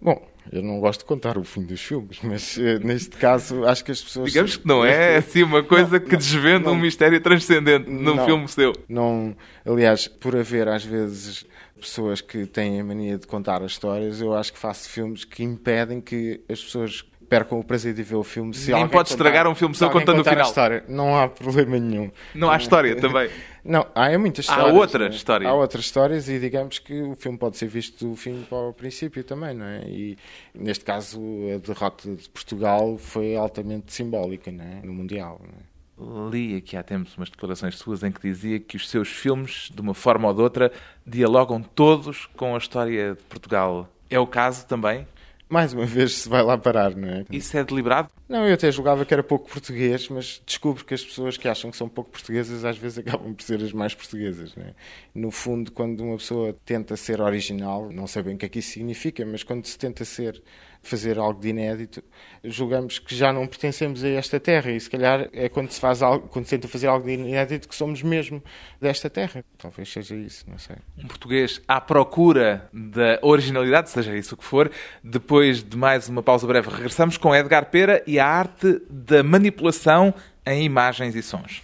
Bom, 0.01 0.27
eu 0.53 0.63
não 0.63 0.79
gosto 0.79 1.01
de 1.01 1.07
contar 1.07 1.39
o 1.39 1.45
fim 1.45 1.63
dos 1.63 1.81
filmes, 1.81 2.19
mas 2.23 2.57
uh, 2.57 2.79
neste 2.85 3.17
caso 3.17 3.65
acho 3.65 3.85
que 3.85 3.91
as 3.91 4.03
pessoas. 4.03 4.31
Digamos 4.31 4.57
que 4.57 4.67
não 4.67 4.85
é 4.85 5.17
assim 5.17 5.43
uma 5.43 5.63
coisa 5.63 5.99
não, 5.99 6.07
que 6.07 6.17
desvenda 6.17 6.71
um 6.71 6.77
mistério 6.77 7.21
transcendente 7.21 7.89
num 7.89 8.15
não, 8.15 8.25
filme 8.25 8.47
seu. 8.49 8.73
Não, 8.89 9.35
aliás, 9.65 10.07
por 10.07 10.37
haver 10.37 10.69
às 10.69 10.85
vezes 10.85 11.47
pessoas 11.81 12.21
que 12.21 12.47
têm 12.47 12.81
a 12.81 12.85
mania 12.85 13.19
de 13.19 13.27
contar 13.27 13.63
as 13.63 13.73
histórias, 13.73 14.21
eu 14.21 14.35
acho 14.35 14.53
que 14.53 14.59
faço 14.59 14.89
filmes 14.89 15.25
que 15.25 15.43
impedem 15.43 16.01
que 16.01 16.41
as 16.49 16.63
pessoas 16.63 17.05
percam 17.29 17.59
o 17.59 17.65
prazer 17.65 17.95
de 17.95 18.03
ver 18.03 18.17
o 18.17 18.25
filme. 18.25 18.55
Se 18.55 18.73
Nem 18.73 18.89
pode 18.89 19.11
estragar 19.11 19.47
um 19.47 19.55
filme 19.55 19.75
seu 19.75 19.91
contando 19.91 20.21
o 20.21 20.25
final. 20.25 20.47
História. 20.47 20.85
Não 20.89 21.17
há 21.17 21.29
problema 21.29 21.79
nenhum. 21.79 22.11
Não 22.35 22.51
há 22.51 22.57
história 22.57 22.97
também. 22.97 23.31
Não, 23.67 23.85
há 23.97 24.13
é 24.13 24.17
muitas 24.17 24.45
histórias. 24.45 24.69
Há 24.69 24.79
outra 24.79 25.09
né? 25.09 25.15
história. 25.15 25.49
Há 25.49 25.55
outras 25.55 25.85
histórias 25.85 26.29
e 26.29 26.39
digamos 26.39 26.79
que 26.79 27.03
o 27.03 27.17
filme 27.17 27.37
pode 27.37 27.57
ser 27.57 27.67
visto 27.67 28.09
do 28.09 28.15
fim 28.15 28.47
para 28.49 28.59
o 28.59 28.73
princípio 28.73 29.25
também, 29.25 29.55
não 29.55 29.67
é? 29.67 29.83
E 29.89 30.17
neste 30.55 30.85
caso 30.85 31.21
a 31.53 31.59
derrota 31.59 32.15
de 32.15 32.29
Portugal 32.29 32.97
foi 32.97 33.35
altamente 33.35 33.93
simbólica, 33.93 34.53
não 34.53 34.65
é? 34.65 34.87
No 34.87 34.93
Mundial. 34.93 35.41
É? 35.43 36.31
Li 36.31 36.57
aqui 36.57 36.77
há 36.77 36.83
tempos 36.83 37.17
umas 37.17 37.31
declarações 37.31 37.77
suas 37.77 38.05
em 38.05 38.13
que 38.13 38.21
dizia 38.21 38.61
que 38.61 38.77
os 38.77 38.89
seus 38.89 39.09
filmes, 39.09 39.71
de 39.75 39.81
uma 39.81 39.95
forma 39.95 40.29
ou 40.29 40.35
de 40.35 40.43
outra, 40.43 40.71
dialogam 41.05 41.61
todos 41.61 42.27
com 42.37 42.55
a 42.55 42.59
história 42.59 43.15
de 43.15 43.23
Portugal. 43.23 43.89
É 44.09 44.19
o 44.21 44.27
caso 44.27 44.67
também? 44.67 45.07
Mais 45.49 45.73
uma 45.73 45.87
vez 45.87 46.13
se 46.15 46.29
vai 46.29 46.43
lá 46.43 46.59
parar, 46.59 46.95
não 46.95 47.09
é? 47.09 47.25
Isso 47.31 47.57
é 47.57 47.65
deliberado? 47.65 48.09
Não, 48.29 48.47
eu 48.47 48.55
até 48.55 48.71
julgava 48.73 49.05
que 49.05 49.15
era 49.15 49.23
pouco 49.23 49.49
português, 49.49 50.09
mas 50.09 50.43
descubro 50.45 50.85
que 50.85 50.95
as 50.95 51.05
pessoas 51.05 51.37
que 51.37 51.49
acham 51.49 51.71
que 51.71 51.77
são 51.77 51.89
pouco 51.89 52.11
portuguesas 52.11 52.65
às 52.65 52.77
vezes 52.77 52.99
acabam 52.99 53.33
por 53.33 53.43
ser 53.43 53.63
as 53.63 53.73
mais 53.73 53.95
portuguesas, 53.95 54.55
não 54.57 54.65
é? 54.65 54.75
No 55.15 55.31
fundo, 55.31 55.71
quando 55.71 56.01
uma 56.01 56.17
pessoa 56.17 56.55
tenta 56.65 56.97
ser 56.97 57.21
original, 57.21 57.91
não 57.93 58.07
sei 58.07 58.23
bem 58.23 58.35
o 58.35 58.39
que 58.39 58.47
é 58.47 58.49
que 58.49 58.59
isso 58.59 58.73
significa, 58.73 59.25
mas 59.25 59.43
quando 59.43 59.65
se 59.67 59.79
tenta 59.79 60.05
ser 60.05 60.43
fazer 60.87 61.19
algo 61.19 61.41
de 61.41 61.49
inédito, 61.49 62.03
julgamos 62.45 62.99
que 62.99 63.15
já 63.15 63.33
não 63.33 63.47
pertencemos 63.47 64.05
a 64.05 64.09
esta 64.09 64.39
terra 64.39 64.71
e 64.71 64.81
se 64.81 64.89
calhar 64.89 65.29
é 65.33 65.49
quando 65.49 65.71
se 65.71 65.81
faz 65.81 66.03
algo, 66.03 66.29
quando 66.29 66.45
se 66.45 66.51
tenta 66.51 66.69
fazer 66.69 66.87
algo 66.87 67.07
de 67.07 67.13
inédito 67.13 67.69
que 67.69 67.75
somos 67.75 68.03
mesmo 68.03 68.43
desta 68.81 69.11
terra. 69.11 69.45
Talvez 69.59 69.93
seja 69.93 70.15
isso, 70.15 70.45
não 70.49 70.59
sei. 70.59 70.77
Um 70.99 71.07
português 71.07 71.61
à 71.67 71.81
procura 71.81 72.69
da 72.73 73.19
originalidade, 73.23 73.91
seja 73.91 74.17
isso 74.17 74.35
o 74.35 74.39
que 74.39 74.45
for. 74.45 74.71
Depois 75.03 75.63
de 75.63 75.77
mais 75.77 76.09
uma 76.09 76.23
pausa 76.23 76.47
breve, 76.47 76.71
regressamos 76.71 77.17
com 77.17 77.35
Edgar 77.35 77.67
Pera 77.71 78.03
e 78.07 78.19
a 78.19 78.27
arte 78.27 78.81
da 78.89 79.23
manipulação 79.23 80.15
em 80.47 80.65
imagens 80.65 81.15
e 81.15 81.23
sons. 81.23 81.63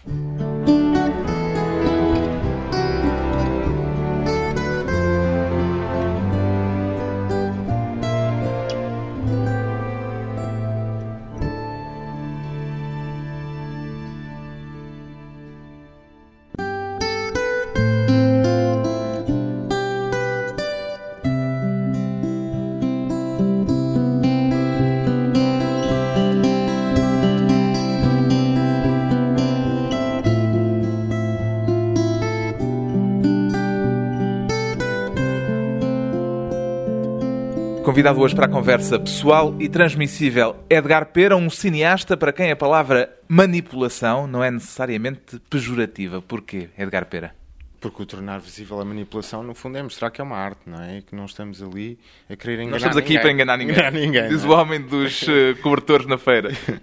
Convidado 38.02 38.20
hoje 38.20 38.34
para 38.34 38.46
a 38.46 38.48
conversa 38.48 38.98
pessoal 38.98 39.54
e 39.60 39.68
transmissível, 39.68 40.56
Edgar 40.68 41.06
Pera, 41.12 41.36
um 41.36 41.48
cineasta 41.48 42.16
para 42.16 42.32
quem 42.32 42.50
a 42.50 42.56
palavra 42.56 43.16
manipulação 43.28 44.26
não 44.26 44.42
é 44.42 44.50
necessariamente 44.50 45.38
pejorativa. 45.48 46.20
Porquê, 46.20 46.68
Edgar 46.76 47.06
Pera? 47.06 47.32
Porque 47.80 48.02
o 48.02 48.06
tornar 48.06 48.40
visível 48.40 48.80
a 48.80 48.84
manipulação, 48.84 49.44
no 49.44 49.54
fundo, 49.54 49.78
é 49.78 49.82
mostrar 49.84 50.10
que 50.10 50.20
é 50.20 50.24
uma 50.24 50.36
arte, 50.36 50.62
não 50.66 50.82
é? 50.82 50.98
E 50.98 51.02
que 51.02 51.14
não 51.14 51.26
estamos 51.26 51.62
ali 51.62 51.96
a 52.28 52.34
querer 52.34 52.54
enganar 52.54 52.70
Nós 52.72 52.82
estamos 52.82 52.96
aqui 52.96 53.10
ninguém. 53.10 53.22
para 53.22 53.30
enganar 53.30 53.56
ninguém. 53.56 53.74
Enganar 53.74 53.92
ninguém, 53.92 54.28
Diz 54.30 54.42
não 54.42 54.50
o 54.50 54.54
é? 54.54 54.56
homem 54.56 54.80
dos 54.80 55.28
eh, 55.28 55.54
cobertores 55.62 56.04
na 56.04 56.18
feira. 56.18 56.50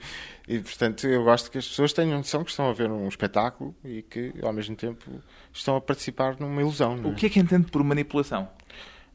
E, 0.52 0.58
portanto, 0.58 1.06
eu 1.06 1.24
gosto 1.24 1.52
que 1.52 1.60
as 1.60 1.68
pessoas 1.68 1.94
tenham 1.94 2.18
noção 2.18 2.44
que 2.44 2.50
estão 2.50 2.68
a 2.68 2.74
ver 2.74 2.90
um 2.90 3.08
espetáculo 3.08 3.76
e 3.86 4.02
que, 4.02 4.34
ao 4.42 4.52
mesmo 4.52 4.76
tempo, 4.76 5.06
estão 5.54 5.76
a 5.76 5.82
participar 5.82 6.38
numa 6.40 6.60
ilusão. 6.60 6.98
Não 6.98 7.12
é? 7.12 7.14
O 7.14 7.16
que 7.16 7.28
é 7.28 7.30
que 7.30 7.40
entende 7.40 7.70
por 7.70 7.84
manipulação? 7.84 8.50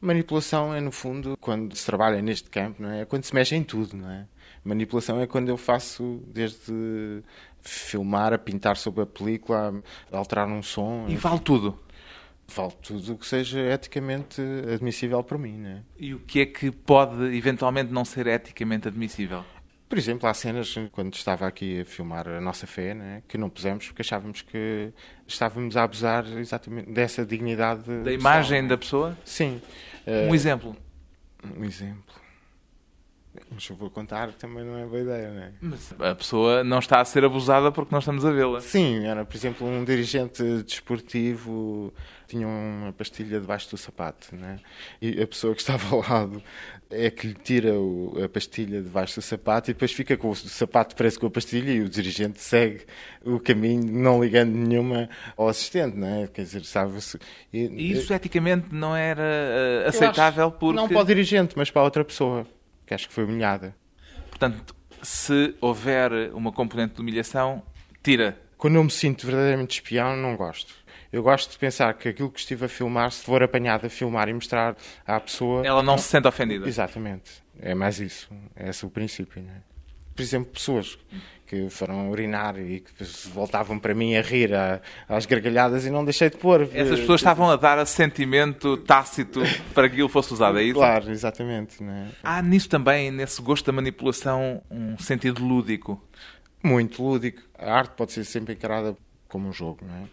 Manipulação 0.05 0.73
é, 0.73 0.79
no 0.79 0.91
fundo, 0.91 1.37
quando 1.39 1.75
se 1.75 1.85
trabalha 1.85 2.21
neste 2.21 2.49
campo, 2.49 2.81
não 2.81 2.91
é? 2.91 3.01
É 3.01 3.05
quando 3.05 3.23
se 3.23 3.33
mexe 3.33 3.55
em 3.55 3.63
tudo, 3.63 3.97
não 3.97 4.09
é? 4.09 4.25
Manipulação 4.63 5.19
é 5.19 5.27
quando 5.27 5.49
eu 5.49 5.57
faço 5.57 6.23
desde 6.27 7.21
filmar, 7.61 8.33
a 8.33 8.37
pintar 8.37 8.77
sobre 8.77 9.03
a 9.03 9.05
película, 9.05 9.81
a 10.11 10.17
alterar 10.17 10.47
um 10.47 10.63
som. 10.63 11.05
E 11.07 11.15
vale 11.15 11.39
tudo. 11.39 11.79
Vale 12.47 12.73
tudo 12.81 13.13
o 13.13 13.17
que 13.17 13.25
seja 13.25 13.59
eticamente 13.59 14.41
admissível 14.71 15.23
para 15.23 15.37
mim, 15.37 15.57
não 15.57 15.69
é? 15.69 15.81
E 15.99 16.13
o 16.13 16.19
que 16.19 16.41
é 16.41 16.45
que 16.45 16.71
pode 16.71 17.35
eventualmente 17.35 17.91
não 17.91 18.05
ser 18.05 18.27
eticamente 18.27 18.87
admissível? 18.87 19.43
Por 19.87 19.97
exemplo, 19.99 20.27
há 20.27 20.33
cenas, 20.33 20.73
quando 20.91 21.13
estava 21.13 21.45
aqui 21.45 21.81
a 21.81 21.85
filmar 21.85 22.27
a 22.27 22.41
nossa 22.41 22.65
fé, 22.65 22.93
né, 22.95 23.21
que 23.27 23.37
não 23.37 23.49
pusemos 23.49 23.85
porque 23.87 24.01
achávamos 24.01 24.41
que 24.41 24.91
estávamos 25.27 25.77
a 25.77 25.83
abusar 25.83 26.25
exatamente 26.37 26.89
dessa 26.91 27.23
dignidade. 27.25 27.81
Da 27.83 27.87
pessoal, 28.03 28.13
imagem 28.13 28.61
né? 28.63 28.67
da 28.69 28.77
pessoa? 28.77 29.17
Sim. 29.23 29.61
Um 30.07 30.11
Eh, 30.11 30.29
exemplo. 30.33 30.75
um 31.55 31.63
exemplo. 31.63 32.15
Mas 33.51 33.67
eu 33.69 33.75
vou 33.75 33.89
contar, 33.89 34.31
também 34.33 34.63
não 34.63 34.77
é 34.77 34.85
boa 34.85 35.01
ideia, 35.01 35.31
não 35.31 35.41
é? 35.43 35.51
Mas 35.61 35.93
a 35.99 36.15
pessoa 36.15 36.63
não 36.63 36.79
está 36.79 36.99
a 37.01 37.05
ser 37.05 37.23
abusada 37.23 37.71
porque 37.71 37.93
nós 37.93 38.03
estamos 38.03 38.25
a 38.25 38.31
vê-la. 38.31 38.61
Sim, 38.61 39.05
era, 39.05 39.23
por 39.25 39.35
exemplo, 39.35 39.67
um 39.67 39.83
dirigente 39.83 40.43
desportivo 40.63 41.93
tinha 42.27 42.47
uma 42.47 42.91
pastilha 42.91 43.39
debaixo 43.39 43.69
do 43.69 43.77
sapato, 43.77 44.35
né? 44.35 44.59
E 44.99 45.21
a 45.21 45.27
pessoa 45.27 45.53
que 45.53 45.61
estava 45.61 45.95
ao 45.95 46.01
lado 46.01 46.41
é 46.89 47.11
que 47.11 47.27
lhe 47.27 47.33
tira 47.35 47.73
o- 47.73 48.17
a 48.23 48.27
pastilha 48.27 48.81
debaixo 48.81 49.15
do 49.19 49.21
sapato 49.21 49.69
e 49.69 49.73
depois 49.73 49.91
fica 49.91 50.17
com 50.17 50.29
o 50.31 50.35
sapato 50.35 50.95
preso 50.95 51.19
com 51.19 51.27
a 51.27 51.29
pastilha 51.29 51.71
e 51.71 51.81
o 51.81 51.89
dirigente 51.89 52.41
segue 52.41 52.81
o 53.23 53.39
caminho 53.39 53.91
não 53.91 54.23
ligando 54.23 54.55
nenhuma 54.55 55.07
ao 55.37 55.47
assistente, 55.47 55.95
né? 55.97 56.27
Quer 56.33 56.41
dizer, 56.43 56.65
sabe-se... 56.65 57.19
E 57.53 57.91
isso 57.91 58.11
eticamente 58.11 58.67
não 58.73 58.95
era 58.95 59.85
acho- 59.87 59.97
aceitável 59.99 60.51
porque... 60.51 60.75
Não 60.75 60.87
para 60.87 60.99
o 61.01 61.05
dirigente, 61.05 61.53
mas 61.55 61.69
para 61.69 61.81
a 61.83 61.85
outra 61.85 62.03
pessoa, 62.03 62.45
que 62.85 62.93
acho 62.93 63.07
que 63.07 63.13
foi 63.13 63.23
humilhada. 63.23 63.75
Portanto, 64.29 64.75
se 65.01 65.55
houver 65.61 66.11
uma 66.33 66.51
componente 66.51 66.95
de 66.95 67.01
humilhação, 67.01 67.63
tira. 68.03 68.39
Quando 68.57 68.75
eu 68.75 68.83
me 68.83 68.91
sinto 68.91 69.25
verdadeiramente 69.25 69.79
espião, 69.79 70.15
não 70.15 70.35
gosto. 70.35 70.73
Eu 71.11 71.23
gosto 71.23 71.51
de 71.51 71.57
pensar 71.57 71.93
que 71.93 72.09
aquilo 72.09 72.29
que 72.29 72.39
estive 72.39 72.65
a 72.65 72.67
filmar, 72.67 73.11
se 73.11 73.23
for 73.23 73.41
apanhado 73.41 73.85
a 73.85 73.89
filmar 73.89 74.27
e 74.27 74.33
mostrar 74.33 74.75
à 75.05 75.19
pessoa. 75.19 75.65
Ela 75.65 75.81
não 75.81 75.97
se 75.97 76.09
sente 76.09 76.27
ofendida. 76.27 76.67
Exatamente. 76.67 77.43
É 77.59 77.73
mais 77.73 77.99
isso. 77.99 78.29
É 78.55 78.69
esse 78.69 78.85
o 78.85 78.89
princípio. 78.89 79.41
Não 79.41 79.51
é? 79.51 79.61
Por 80.13 80.21
exemplo, 80.21 80.51
pessoas 80.51 80.97
que 81.47 81.69
foram 81.69 82.09
urinar 82.09 82.57
e 82.59 82.79
que 82.79 83.03
voltavam 83.33 83.77
para 83.77 83.93
mim 83.93 84.15
a 84.15 84.21
rir 84.21 84.53
à- 84.53 84.81
às 85.07 85.25
gargalhadas 85.25 85.85
e 85.85 85.89
não 85.89 86.03
deixei 86.03 86.29
de 86.29 86.37
pôr. 86.37 86.63
Essas 86.73 86.99
pessoas 87.01 87.21
estavam 87.21 87.49
a 87.49 87.55
dar 87.55 87.77
assentimento 87.77 88.77
tácito 88.77 89.41
para 89.73 89.87
que 89.87 89.93
aquilo 89.95 90.09
fosse 90.09 90.33
usado, 90.33 90.57
é 90.59 90.63
isso? 90.63 90.75
Claro, 90.75 91.11
exatamente. 91.11 91.83
Não 91.83 91.93
é? 91.93 92.07
Há 92.23 92.41
nisso 92.41 92.67
também, 92.69 93.11
nesse 93.11 93.41
gosto 93.41 93.65
da 93.65 93.71
manipulação, 93.71 94.61
um 94.71 94.97
sentido 94.97 95.43
lúdico. 95.43 96.01
muito 96.63 97.03
lúdico. 97.03 97.41
A 97.59 97.71
arte 97.73 97.91
pode 97.95 98.11
ser 98.11 98.23
sempre 98.23 98.53
encarada 98.55 98.97
como 99.27 99.47
um 99.47 99.53
jogo, 99.53 99.85
não 99.85 99.95
é? 99.95 100.03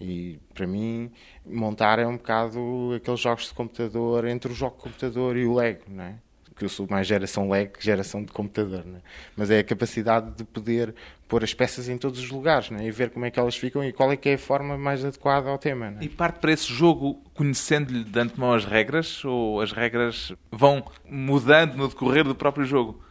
E 0.00 0.38
para 0.54 0.66
mim, 0.66 1.10
montar 1.44 1.98
é 1.98 2.06
um 2.06 2.16
bocado 2.16 2.92
aqueles 2.96 3.20
jogos 3.20 3.48
de 3.48 3.54
computador 3.54 4.26
entre 4.26 4.50
o 4.50 4.54
jogo 4.54 4.76
de 4.76 4.82
computador 4.84 5.36
e 5.36 5.44
o 5.44 5.54
Lego, 5.54 5.82
não 5.88 6.04
é? 6.04 6.14
Que 6.58 6.64
eu 6.64 6.68
sou 6.68 6.86
mais 6.88 7.06
geração 7.06 7.48
Lego 7.48 7.74
que 7.74 7.84
geração 7.84 8.22
de 8.22 8.32
computador, 8.32 8.84
não 8.84 8.96
é? 8.96 9.00
Mas 9.36 9.50
é 9.50 9.60
a 9.60 9.64
capacidade 9.64 10.30
de 10.32 10.44
poder 10.44 10.94
pôr 11.28 11.44
as 11.44 11.54
peças 11.54 11.88
em 11.88 11.96
todos 11.96 12.18
os 12.18 12.30
lugares, 12.30 12.70
não 12.70 12.78
é? 12.78 12.86
E 12.86 12.90
ver 12.90 13.10
como 13.10 13.24
é 13.24 13.30
que 13.30 13.38
elas 13.38 13.56
ficam 13.56 13.84
e 13.84 13.92
qual 13.92 14.10
é 14.10 14.16
que 14.16 14.28
é 14.28 14.34
a 14.34 14.38
forma 14.38 14.76
mais 14.76 15.04
adequada 15.04 15.48
ao 15.48 15.58
tema, 15.58 15.90
não 15.90 16.00
é? 16.00 16.04
E 16.04 16.08
parte 16.08 16.38
para 16.40 16.52
esse 16.52 16.66
jogo 16.72 17.22
conhecendo-lhe 17.34 18.02
de 18.02 18.18
antemão 18.18 18.52
as 18.52 18.64
regras 18.64 19.24
ou 19.24 19.60
as 19.60 19.72
regras 19.72 20.32
vão 20.50 20.84
mudando 21.08 21.76
no 21.76 21.88
decorrer 21.88 22.24
do 22.24 22.34
próprio 22.34 22.64
jogo? 22.64 23.02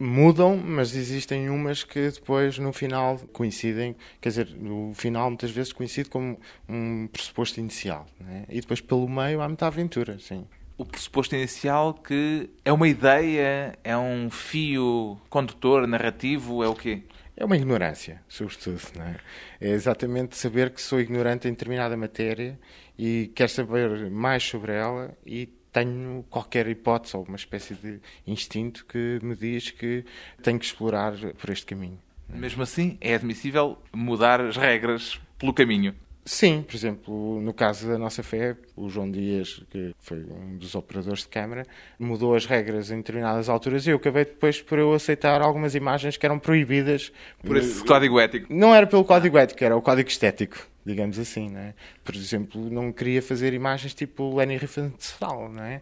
mudam, 0.00 0.56
mas 0.56 0.96
existem 0.96 1.50
umas 1.50 1.84
que 1.84 2.10
depois 2.10 2.58
no 2.58 2.72
final 2.72 3.18
coincidem, 3.34 3.94
quer 4.18 4.30
dizer, 4.30 4.48
no 4.56 4.94
final 4.94 5.28
muitas 5.28 5.50
vezes 5.50 5.74
coincide 5.74 6.08
como 6.08 6.40
um 6.66 7.06
pressuposto 7.06 7.60
inicial, 7.60 8.06
né? 8.18 8.46
e 8.48 8.62
depois 8.62 8.80
pelo 8.80 9.06
meio 9.06 9.42
há 9.42 9.46
muita 9.46 9.66
aventura, 9.66 10.18
sim. 10.18 10.46
O 10.80 10.84
pressuposto 10.86 11.36
inicial 11.36 11.92
que 11.92 12.48
é 12.64 12.72
uma 12.72 12.88
ideia, 12.88 13.78
é 13.84 13.94
um 13.98 14.30
fio 14.30 15.20
condutor, 15.28 15.86
narrativo, 15.86 16.64
é 16.64 16.68
o 16.68 16.74
quê? 16.74 17.02
É 17.36 17.44
uma 17.44 17.54
ignorância, 17.54 18.22
sobretudo, 18.26 18.80
não 18.96 19.04
é? 19.04 19.16
É 19.60 19.68
exatamente 19.72 20.38
saber 20.38 20.70
que 20.70 20.80
sou 20.80 20.98
ignorante 20.98 21.46
em 21.46 21.50
determinada 21.50 21.98
matéria 21.98 22.58
e 22.98 23.30
quero 23.34 23.50
saber 23.50 24.10
mais 24.10 24.42
sobre 24.42 24.72
ela 24.72 25.14
e 25.26 25.50
tenho 25.70 26.24
qualquer 26.30 26.66
hipótese 26.66 27.14
ou 27.14 27.24
uma 27.24 27.36
espécie 27.36 27.74
de 27.74 28.00
instinto 28.26 28.86
que 28.86 29.18
me 29.22 29.36
diz 29.36 29.70
que 29.70 30.06
tenho 30.42 30.58
que 30.58 30.64
explorar 30.64 31.12
por 31.34 31.50
este 31.50 31.66
caminho. 31.66 31.98
Mesmo 32.26 32.62
assim, 32.62 32.96
é 33.02 33.14
admissível 33.14 33.76
mudar 33.92 34.40
as 34.40 34.56
regras 34.56 35.20
pelo 35.38 35.52
caminho. 35.52 35.94
Sim, 36.24 36.62
por 36.62 36.76
exemplo, 36.76 37.40
no 37.40 37.52
caso 37.52 37.88
da 37.88 37.98
nossa 37.98 38.22
fé, 38.22 38.54
o 38.76 38.88
João 38.88 39.10
Dias, 39.10 39.62
que 39.70 39.94
foi 39.98 40.18
um 40.18 40.56
dos 40.58 40.74
operadores 40.74 41.20
de 41.20 41.28
câmara, 41.28 41.66
mudou 41.98 42.34
as 42.34 42.44
regras 42.44 42.90
em 42.90 42.98
determinadas 42.98 43.48
alturas 43.48 43.86
e 43.86 43.90
eu 43.90 43.96
acabei 43.96 44.24
depois 44.24 44.60
por 44.60 44.78
eu 44.78 44.92
aceitar 44.92 45.40
algumas 45.40 45.74
imagens 45.74 46.16
que 46.16 46.26
eram 46.26 46.38
proibidas. 46.38 47.10
Por 47.42 47.56
esse 47.56 47.82
código 47.84 48.20
ético. 48.20 48.52
Não 48.52 48.74
era 48.74 48.86
pelo 48.86 49.04
código 49.04 49.38
ético, 49.38 49.64
era 49.64 49.76
o 49.76 49.80
código 49.80 50.08
estético, 50.08 50.58
digamos 50.84 51.18
assim, 51.18 51.48
não 51.48 51.60
é? 51.60 51.74
Por 52.04 52.14
exemplo, 52.14 52.70
não 52.70 52.92
queria 52.92 53.22
fazer 53.22 53.54
imagens 53.54 53.94
tipo 53.94 54.36
Leni 54.36 54.58
Riefenstahl, 54.58 55.48
não 55.50 55.64
é? 55.64 55.80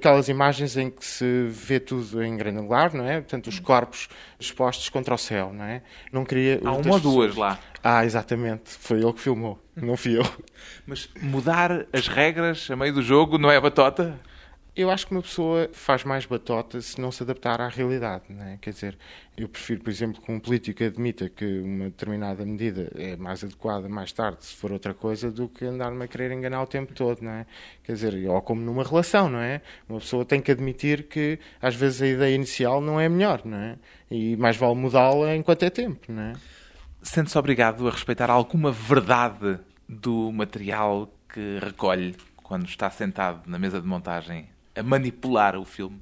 Aquelas 0.00 0.28
imagens 0.30 0.78
em 0.78 0.88
que 0.88 1.04
se 1.04 1.46
vê 1.50 1.78
tudo 1.78 2.22
em 2.22 2.34
granular, 2.34 2.96
não 2.96 3.04
é? 3.04 3.20
Portanto, 3.20 3.48
os 3.48 3.58
corpos 3.58 4.08
expostos 4.38 4.88
contra 4.88 5.14
o 5.14 5.18
céu, 5.18 5.52
não 5.52 5.64
é? 5.64 5.82
Não 6.10 6.24
queria... 6.24 6.58
Há 6.64 6.72
uma 6.72 6.94
ou 6.94 6.98
duas 6.98 7.36
lá. 7.36 7.58
Ah, 7.84 8.02
exatamente. 8.02 8.70
Foi 8.70 9.02
ele 9.02 9.12
que 9.12 9.20
filmou, 9.20 9.62
não 9.76 9.98
fui 9.98 10.16
eu. 10.16 10.24
Mas 10.86 11.10
mudar 11.20 11.86
as 11.92 12.08
regras 12.08 12.70
a 12.70 12.76
meio 12.76 12.94
do 12.94 13.02
jogo 13.02 13.36
não 13.36 13.50
é 13.50 13.60
batota? 13.60 14.18
Eu 14.76 14.88
acho 14.88 15.06
que 15.06 15.12
uma 15.12 15.22
pessoa 15.22 15.68
faz 15.72 16.04
mais 16.04 16.24
batota 16.24 16.80
se 16.80 17.00
não 17.00 17.10
se 17.10 17.22
adaptar 17.24 17.60
à 17.60 17.68
realidade, 17.68 18.24
é? 18.38 18.56
Quer 18.60 18.70
dizer, 18.70 18.98
eu 19.36 19.48
prefiro, 19.48 19.80
por 19.80 19.90
exemplo, 19.90 20.22
que 20.22 20.30
um 20.30 20.38
político 20.38 20.84
admita 20.84 21.28
que 21.28 21.44
uma 21.60 21.86
determinada 21.86 22.44
medida 22.44 22.90
é 22.94 23.16
mais 23.16 23.42
adequada 23.42 23.88
mais 23.88 24.12
tarde, 24.12 24.44
se 24.44 24.54
for 24.54 24.70
outra 24.70 24.94
coisa, 24.94 25.30
do 25.30 25.48
que 25.48 25.64
andar-me 25.64 26.04
a 26.04 26.08
querer 26.08 26.30
enganar 26.30 26.62
o 26.62 26.66
tempo 26.68 26.94
todo, 26.94 27.20
não 27.20 27.32
é? 27.32 27.46
Quer 27.82 27.94
dizer, 27.94 28.28
ou 28.28 28.40
como 28.42 28.60
numa 28.60 28.84
relação, 28.84 29.28
não 29.28 29.40
é? 29.40 29.60
Uma 29.88 29.98
pessoa 29.98 30.24
tem 30.24 30.40
que 30.40 30.52
admitir 30.52 31.08
que 31.08 31.40
às 31.60 31.74
vezes 31.74 32.00
a 32.02 32.06
ideia 32.06 32.34
inicial 32.34 32.80
não 32.80 33.00
é 33.00 33.08
melhor, 33.08 33.42
não 33.44 33.58
é? 33.58 33.76
E 34.08 34.36
mais 34.36 34.56
vale 34.56 34.76
mudá-la 34.76 35.34
enquanto 35.34 35.64
é 35.64 35.70
tempo, 35.70 36.12
não 36.12 36.22
é? 36.22 36.32
Sente-se 37.02 37.36
obrigado 37.36 37.88
a 37.88 37.90
respeitar 37.90 38.30
alguma 38.30 38.70
verdade 38.70 39.58
do 39.88 40.30
material 40.30 41.12
que 41.28 41.58
recolhe 41.60 42.14
quando 42.36 42.66
está 42.66 42.88
sentado 42.88 43.48
na 43.48 43.58
mesa 43.58 43.80
de 43.80 43.86
montagem 43.86 44.48
a 44.80 44.82
manipular 44.82 45.56
o 45.56 45.64
filme? 45.64 46.00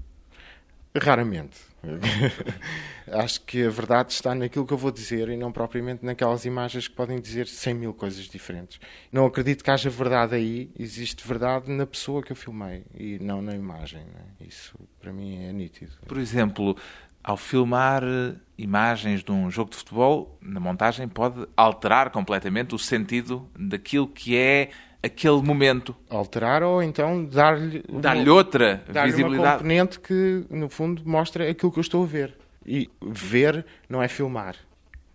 Raramente. 0.97 1.59
Acho 3.13 3.41
que 3.43 3.65
a 3.65 3.71
verdade 3.71 4.13
está 4.13 4.35
naquilo 4.35 4.67
que 4.67 4.73
eu 4.73 4.79
vou 4.79 4.91
dizer 4.91 5.29
e 5.29 5.37
não 5.37 5.53
propriamente 5.53 6.05
naquelas 6.05 6.45
imagens 6.45 6.89
que 6.89 6.95
podem 6.95 7.21
dizer 7.21 7.47
100 7.47 7.75
mil 7.75 7.95
coisas 7.95 8.25
diferentes. 8.25 8.81
Não 9.13 9.25
acredito 9.25 9.63
que 9.63 9.71
haja 9.71 9.89
verdade 9.89 10.35
aí, 10.35 10.71
existe 10.79 11.27
verdade 11.27 11.71
na 11.71 11.87
pessoa 11.87 12.23
que 12.23 12.33
eu 12.33 12.37
filmei 12.37 12.85
e 12.95 13.19
não 13.21 13.41
na 13.41 13.55
imagem. 13.55 14.01
né? 14.01 14.47
Isso 14.47 14.79
para 15.01 15.13
mim 15.13 15.45
é 15.45 15.53
nítido. 15.53 15.93
Por 16.07 16.19
exemplo, 16.19 16.77
ao 17.23 17.37
filmar 17.37 18.03
eh, 18.03 18.35
imagens 18.57 19.23
de 19.23 19.31
um 19.31 19.51
jogo 19.51 19.71
de 19.71 19.77
futebol, 19.77 20.39
na 20.41 20.61
montagem 20.61 21.07
pode 21.09 21.47
alterar 21.57 22.11
completamente 22.11 22.75
o 22.75 22.79
sentido 22.79 23.49
daquilo 23.59 24.09
que 24.09 24.37
é 24.37 24.71
aquele 25.03 25.41
momento. 25.43 25.95
Alterar 26.11 26.63
ou 26.63 26.83
então 26.83 27.25
dar-lhe 27.25 27.83
uma- 27.89 28.01
Dar-lhe 28.01 28.29
outra 28.31 28.83
uma 28.89 29.05
visibilidade. 29.05 29.53
componente 29.59 30.01
que, 30.01 30.45
no 30.51 30.69
fundo, 30.69 31.03
mostra 31.05 31.49
aquilo 31.51 31.71
que 31.73 31.79
eu 31.79 31.83
estou 31.83 32.03
a 32.03 32.07
ver. 32.07 32.35
E 32.67 32.91
ver 33.03 33.65
não 33.89 34.03
é 34.03 34.09
filmar. 34.09 34.55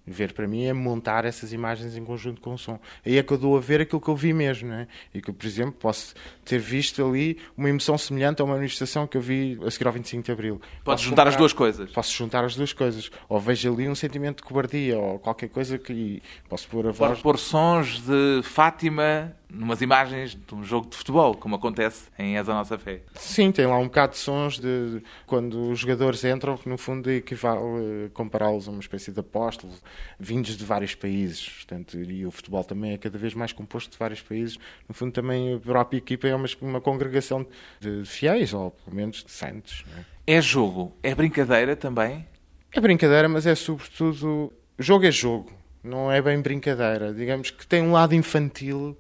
Ver 0.06 0.34
para 0.34 0.46
mim 0.46 0.66
é 0.66 0.74
montar 0.74 1.24
essas 1.24 1.54
imagens 1.54 1.96
em 1.96 2.04
conjunto 2.04 2.42
com 2.42 2.56
o 2.56 2.58
som. 2.58 2.78
Aí 3.06 3.18
é 3.18 3.24
que 3.24 3.32
eu 3.32 3.38
dou 3.38 3.56
a 3.56 3.62
ver 3.62 3.80
aquilo 3.80 4.02
que 4.02 4.10
eu 4.10 4.16
vi 4.18 4.34
mesmo, 4.34 4.68
né? 4.68 4.86
E 5.14 5.22
que, 5.22 5.32
por 5.32 5.46
exemplo, 5.46 5.72
posso 5.80 6.14
ter 6.44 6.60
visto 6.60 7.06
ali 7.08 7.38
uma 7.56 7.70
emoção 7.70 7.98
semelhante 7.98 8.42
a 8.42 8.46
uma 8.46 8.56
manifestação 8.56 9.08
que 9.08 9.16
eu 9.16 9.22
vi 9.22 9.58
a 9.66 9.72
seguir 9.72 9.88
ao 9.88 9.94
25 9.94 10.22
de 10.26 10.32
Abril. 10.34 10.56
Podes 10.60 10.84
Posso 10.84 11.04
juntar 11.06 11.26
as 11.30 11.38
duas 11.38 11.54
coisas. 11.54 11.90
Posso 11.92 12.12
juntar 12.14 12.44
as 12.44 12.54
duas 12.54 12.74
coisas. 12.74 13.10
Ou 13.30 13.40
vejo 13.40 13.72
ali 13.72 13.88
um 13.88 13.96
sentimento 13.96 14.38
de 14.38 14.44
cobardia 14.44 15.00
ou 15.00 15.20
qualquer 15.20 15.48
coisa 15.48 15.78
que 15.78 16.22
posso 16.50 16.68
pôr 16.68 16.88
a 16.88 16.92
voz. 16.92 17.12
Pode 17.12 17.22
pôr 17.22 17.40
sons 17.40 18.02
de 18.02 18.42
Fátima 18.44 19.32
numas 19.54 19.82
imagens 19.82 20.36
de 20.36 20.56
um 20.56 20.64
jogo 20.64 20.90
de 20.90 20.98
futebol, 20.98 21.36
como 21.36 21.56
acontece 21.56 22.10
em 22.18 22.36
És 22.38 22.50
a 22.50 22.54
Nossa 22.54 22.78
Fé. 22.78 23.02
Sim, 23.16 23.52
tem 23.52 23.66
lá 23.68 23.78
um 23.78 23.86
bocado 23.86 24.14
de 24.14 24.18
sons 24.18 24.60
de 24.60 25.02
quando 25.28 25.70
os 25.72 25.80
jogadores 25.80 26.24
entram, 26.26 26.58
que 26.58 26.68
no 26.68 26.78
fundo 26.78 27.10
equivale 27.12 27.62
eh, 28.06 28.10
compará-los 28.14 28.68
a 28.68 28.72
uma 28.72 28.80
espécie 28.80 29.12
de 29.12 29.20
apóstolos 29.20 29.82
vindos 30.20 30.58
de 30.58 30.66
vários 30.66 30.96
países. 30.96 31.48
Portanto, 31.48 31.98
e 31.98 32.26
o 32.26 32.32
futebol 32.32 32.64
também 32.64 32.94
é 32.94 32.98
cada 32.98 33.18
vez 33.18 33.34
mais 33.34 33.54
composto 33.54 33.92
de 33.92 33.98
vários 33.98 34.22
países. 34.22 34.58
No 34.90 34.96
fundo, 34.96 35.12
também 35.12 35.54
a 35.56 35.60
própria 35.60 35.98
equipa 35.98 36.28
é 36.28 36.36
uma, 36.36 36.48
uma 36.62 36.82
congregação 36.82 37.46
de 37.80 38.04
fiéis, 38.06 38.54
ou 38.54 38.72
pelo 38.72 38.96
menos 38.96 39.24
de 39.24 39.32
santos. 39.32 39.86
é? 39.98 40.14
É 40.36 40.42
jogo, 40.42 40.96
é 41.04 41.14
brincadeira 41.14 41.76
também. 41.76 42.26
É 42.72 42.82
brincadeira, 42.82 43.30
mas 43.30 43.46
é 43.46 43.54
sobretudo. 43.54 44.52
Jogo 44.80 45.06
é 45.06 45.12
jogo, 45.12 45.52
não 45.84 46.12
é 46.12 46.22
bem 46.22 46.42
brincadeira. 46.42 47.14
Digamos 47.14 47.52
que 47.52 47.68
tem 47.68 47.84
um 47.84 47.92
lado 47.92 48.16
infantil 48.16 48.98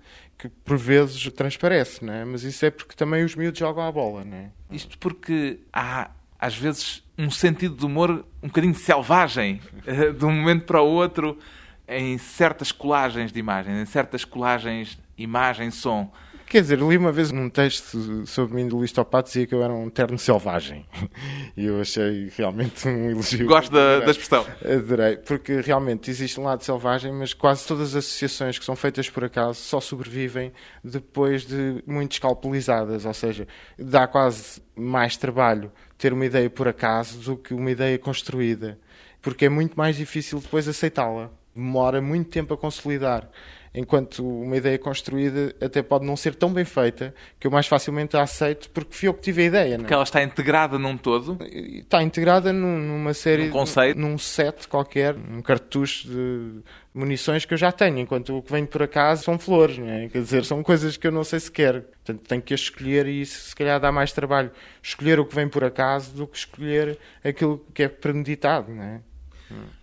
que 0.49 0.49
por 0.49 0.77
vezes 0.77 1.23
transparece, 1.31 2.03
não 2.03 2.13
é? 2.13 2.25
mas 2.25 2.43
isso 2.43 2.65
é 2.65 2.69
porque 2.69 2.95
também 2.95 3.23
os 3.23 3.33
miúdos 3.33 3.57
jogam 3.57 3.87
a 3.87 3.91
bola. 3.91 4.25
Não 4.25 4.35
é? 4.35 4.49
Isto 4.69 4.97
porque 4.97 5.59
há, 5.71 6.11
às 6.37 6.57
vezes, 6.57 7.01
um 7.17 7.31
sentido 7.31 7.75
de 7.75 7.85
humor 7.85 8.25
um 8.41 8.47
bocadinho 8.47 8.75
selvagem, 8.75 9.61
eh, 9.85 10.11
de 10.11 10.25
um 10.25 10.31
momento 10.31 10.65
para 10.65 10.81
o 10.81 10.85
outro, 10.85 11.39
em 11.87 12.17
certas 12.17 12.73
colagens 12.73 13.31
de 13.31 13.39
imagens, 13.39 13.77
em 13.77 13.85
certas 13.85 14.25
colagens 14.25 14.99
imagem-som. 15.17 16.11
Quer 16.53 16.61
dizer, 16.61 16.79
li 16.79 16.95
uma 16.95 17.11
vez 17.11 17.31
num 17.31 17.49
texto 17.49 18.27
sobre 18.27 18.53
mim 18.53 18.67
do 18.67 18.77
Luís 18.77 18.91
Topato 18.91 19.27
dizia 19.27 19.47
que 19.47 19.55
eu 19.55 19.63
era 19.63 19.73
um 19.73 19.89
terno 19.89 20.19
selvagem. 20.19 20.85
E 21.57 21.65
eu 21.65 21.81
achei 21.81 22.31
realmente 22.35 22.87
um 22.87 23.09
elogio. 23.09 23.47
Gosto 23.47 23.71
da, 23.71 24.01
da 24.01 24.11
expressão. 24.11 24.45
Adorei, 24.63 25.17
porque 25.17 25.61
realmente 25.61 26.11
existe 26.11 26.39
um 26.39 26.43
lado 26.43 26.63
selvagem, 26.63 27.11
mas 27.11 27.33
quase 27.33 27.65
todas 27.67 27.95
as 27.95 28.05
associações 28.05 28.59
que 28.59 28.65
são 28.65 28.75
feitas 28.75 29.09
por 29.09 29.23
acaso 29.23 29.59
só 29.59 29.79
sobrevivem 29.79 30.51
depois 30.83 31.43
de 31.43 31.83
muito 31.87 32.13
escalpelizadas, 32.13 33.05
ou 33.05 33.13
seja, 33.13 33.47
dá 33.77 34.07
quase 34.07 34.61
mais 34.75 35.17
trabalho 35.17 35.71
ter 35.97 36.13
uma 36.13 36.25
ideia 36.25 36.49
por 36.49 36.67
acaso 36.67 37.19
do 37.19 37.37
que 37.37 37.53
uma 37.53 37.71
ideia 37.71 37.97
construída, 37.97 38.79
porque 39.23 39.45
é 39.45 39.49
muito 39.49 39.75
mais 39.75 39.95
difícil 39.95 40.39
depois 40.39 40.67
aceitá-la. 40.67 41.31
Demora 41.55 42.01
muito 42.01 42.29
tempo 42.29 42.53
a 42.53 42.57
consolidar. 42.57 43.29
Enquanto 43.75 44.19
uma 44.23 44.55
ideia 44.55 44.77
construída 44.77 45.55
até 45.59 45.81
pode 45.81 46.05
não 46.05 46.15
ser 46.15 46.35
tão 46.35 46.53
bem 46.53 46.63
feita 46.63 47.11
que 47.39 47.47
eu 47.47 47.51
mais 47.51 47.65
facilmente 47.65 48.15
a 48.15 48.21
aceito 48.21 48.69
porque 48.69 48.93
fui 48.95 49.07
eu 49.07 49.13
que 49.15 49.21
tive 49.21 49.41
a 49.41 49.45
ideia. 49.45 49.69
Não 49.69 49.75
é? 49.75 49.77
Porque 49.79 49.93
ela 49.95 50.03
está 50.03 50.21
integrada 50.21 50.77
num 50.77 50.95
todo. 50.95 51.39
está 51.43 52.03
integrada 52.03 52.53
num- 52.53 52.77
numa 52.77 53.15
série, 53.15 53.45
Num 53.45 53.51
conceito. 53.51 53.99
num 53.99 54.15
set 54.19 54.67
qualquer, 54.67 55.15
um 55.15 55.41
cartucho 55.41 56.07
de 56.07 56.61
munições 56.93 57.45
que 57.45 57.53
eu 57.55 57.57
já 57.57 57.71
tenho, 57.71 57.97
enquanto 57.97 58.37
o 58.37 58.43
que 58.43 58.51
vem 58.51 58.63
por 58.63 58.83
acaso 58.83 59.23
são 59.23 59.39
flores, 59.39 59.79
não 59.79 59.89
é? 59.89 60.07
quer 60.07 60.21
dizer, 60.21 60.45
são 60.45 60.61
coisas 60.61 60.95
que 60.95 61.07
eu 61.07 61.11
não 61.11 61.23
sei 61.23 61.39
se 61.39 61.49
quero. 61.49 61.81
Portanto, 61.81 62.27
tenho 62.27 62.41
que 62.43 62.53
escolher 62.53 63.07
e 63.07 63.21
isso 63.21 63.49
se 63.49 63.55
calhar 63.55 63.79
dá 63.79 63.91
mais 63.91 64.11
trabalho. 64.11 64.51
Escolher 64.83 65.19
o 65.19 65.25
que 65.25 65.33
vem 65.33 65.49
por 65.49 65.63
acaso 65.63 66.13
do 66.13 66.27
que 66.27 66.37
escolher 66.37 66.99
aquilo 67.23 67.65
que 67.73 67.81
é 67.81 67.87
premeditado, 67.87 68.71
não 68.71 68.83
é? 68.83 69.01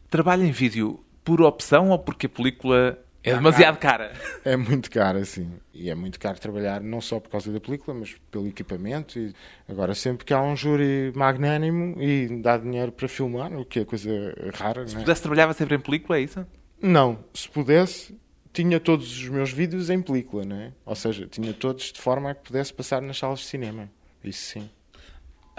Trabalha 0.08 0.44
em 0.44 0.52
vídeo 0.52 1.00
por 1.24 1.40
opção 1.42 1.90
ou 1.90 1.98
porque 1.98 2.26
a 2.26 2.28
película 2.28 2.96
é 3.22 3.34
demasiado 3.34 3.78
cara? 3.78 4.12
É 4.44 4.56
muito 4.56 4.90
caro, 4.90 5.18
assim. 5.18 5.50
E 5.74 5.90
é 5.90 5.94
muito 5.94 6.18
caro 6.18 6.38
trabalhar, 6.38 6.80
não 6.80 7.00
só 7.00 7.20
por 7.20 7.28
causa 7.30 7.52
da 7.52 7.60
película, 7.60 7.96
mas 7.98 8.14
pelo 8.30 8.46
equipamento. 8.48 9.18
E 9.18 9.34
agora, 9.68 9.94
sempre 9.94 10.24
que 10.24 10.32
há 10.32 10.40
um 10.42 10.56
júri 10.56 11.12
magnânimo 11.14 12.00
e 12.00 12.40
dá 12.40 12.56
dinheiro 12.56 12.92
para 12.92 13.08
filmar, 13.08 13.52
o 13.52 13.64
que 13.64 13.80
é 13.80 13.84
coisa 13.84 14.10
rara, 14.54 14.86
Se 14.86 14.94
não 14.94 15.00
é? 15.00 15.04
pudesse 15.04 15.22
trabalhava 15.22 15.52
sempre 15.52 15.76
em 15.76 15.80
película, 15.80 16.18
é 16.18 16.22
isso? 16.22 16.46
Não, 16.80 17.18
se 17.34 17.48
pudesse, 17.48 18.18
tinha 18.52 18.80
todos 18.80 19.18
os 19.18 19.28
meus 19.28 19.52
vídeos 19.52 19.90
em 19.90 20.00
película, 20.00 20.44
não 20.44 20.56
é? 20.56 20.72
Ou 20.84 20.94
seja, 20.94 21.26
tinha 21.26 21.52
todos 21.52 21.92
de 21.92 22.00
forma 22.00 22.30
a 22.30 22.34
que 22.34 22.42
pudesse 22.46 22.72
passar 22.72 23.02
nas 23.02 23.18
salas 23.18 23.40
de 23.40 23.46
cinema. 23.46 23.90
Isso 24.24 24.44
sim. 24.52 24.70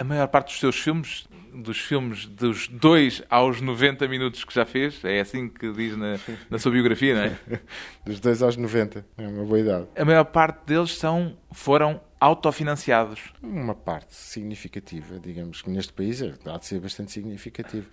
A 0.02 0.04
maior 0.04 0.26
parte 0.26 0.48
dos 0.48 0.58
seus 0.58 0.76
filmes, 0.80 1.28
dos 1.54 1.78
filmes 1.78 2.26
dos 2.26 2.66
2 2.66 3.22
aos 3.30 3.60
90 3.60 4.08
minutos 4.08 4.42
que 4.42 4.52
já 4.52 4.66
fez, 4.66 4.98
é 5.04 5.20
assim 5.20 5.48
que 5.48 5.70
diz 5.70 5.96
na, 5.96 6.18
na 6.50 6.58
sua 6.58 6.72
biografia, 6.72 7.14
não 7.14 7.22
é? 7.22 7.60
Dos 8.04 8.18
2 8.18 8.42
aos 8.42 8.56
90, 8.56 9.06
é 9.16 9.28
uma 9.28 9.44
boa 9.44 9.60
idade. 9.60 9.86
A 9.94 10.04
maior 10.04 10.24
parte 10.24 10.66
deles 10.66 10.96
são, 10.96 11.38
foram 11.52 12.00
autofinanciados. 12.18 13.32
Uma 13.40 13.76
parte 13.76 14.12
significativa, 14.12 15.20
digamos 15.20 15.62
que 15.62 15.70
neste 15.70 15.92
país 15.92 16.20
há 16.20 16.58
de 16.58 16.66
ser 16.66 16.80
bastante 16.80 17.12
significativo. 17.12 17.86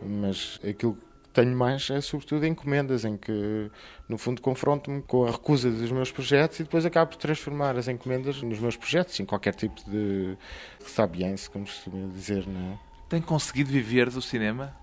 Mas 0.00 0.60
aquilo 0.62 0.94
que 0.94 1.05
tenho 1.36 1.54
mais 1.54 1.90
é 1.90 2.00
sobretudo 2.00 2.46
encomendas, 2.46 3.04
em 3.04 3.14
que 3.14 3.70
no 4.08 4.16
fundo 4.16 4.40
confronto-me 4.40 5.02
com 5.02 5.26
a 5.26 5.30
recusa 5.30 5.70
dos 5.70 5.92
meus 5.92 6.10
projetos 6.10 6.58
e 6.60 6.62
depois 6.62 6.86
acabo 6.86 7.10
por 7.10 7.18
transformar 7.18 7.76
as 7.76 7.88
encomendas 7.88 8.40
nos 8.42 8.58
meus 8.58 8.74
projetos, 8.74 9.20
em 9.20 9.26
qualquer 9.26 9.54
tipo 9.54 9.78
de 9.88 10.34
sabiance, 10.80 11.50
como 11.50 11.66
se 11.66 11.74
costuma 11.74 12.08
dizer, 12.08 12.46
não 12.46 12.72
é? 12.72 12.78
Tem 13.10 13.20
conseguido 13.20 13.70
viver 13.70 14.08
do 14.08 14.22
cinema? 14.22 14.74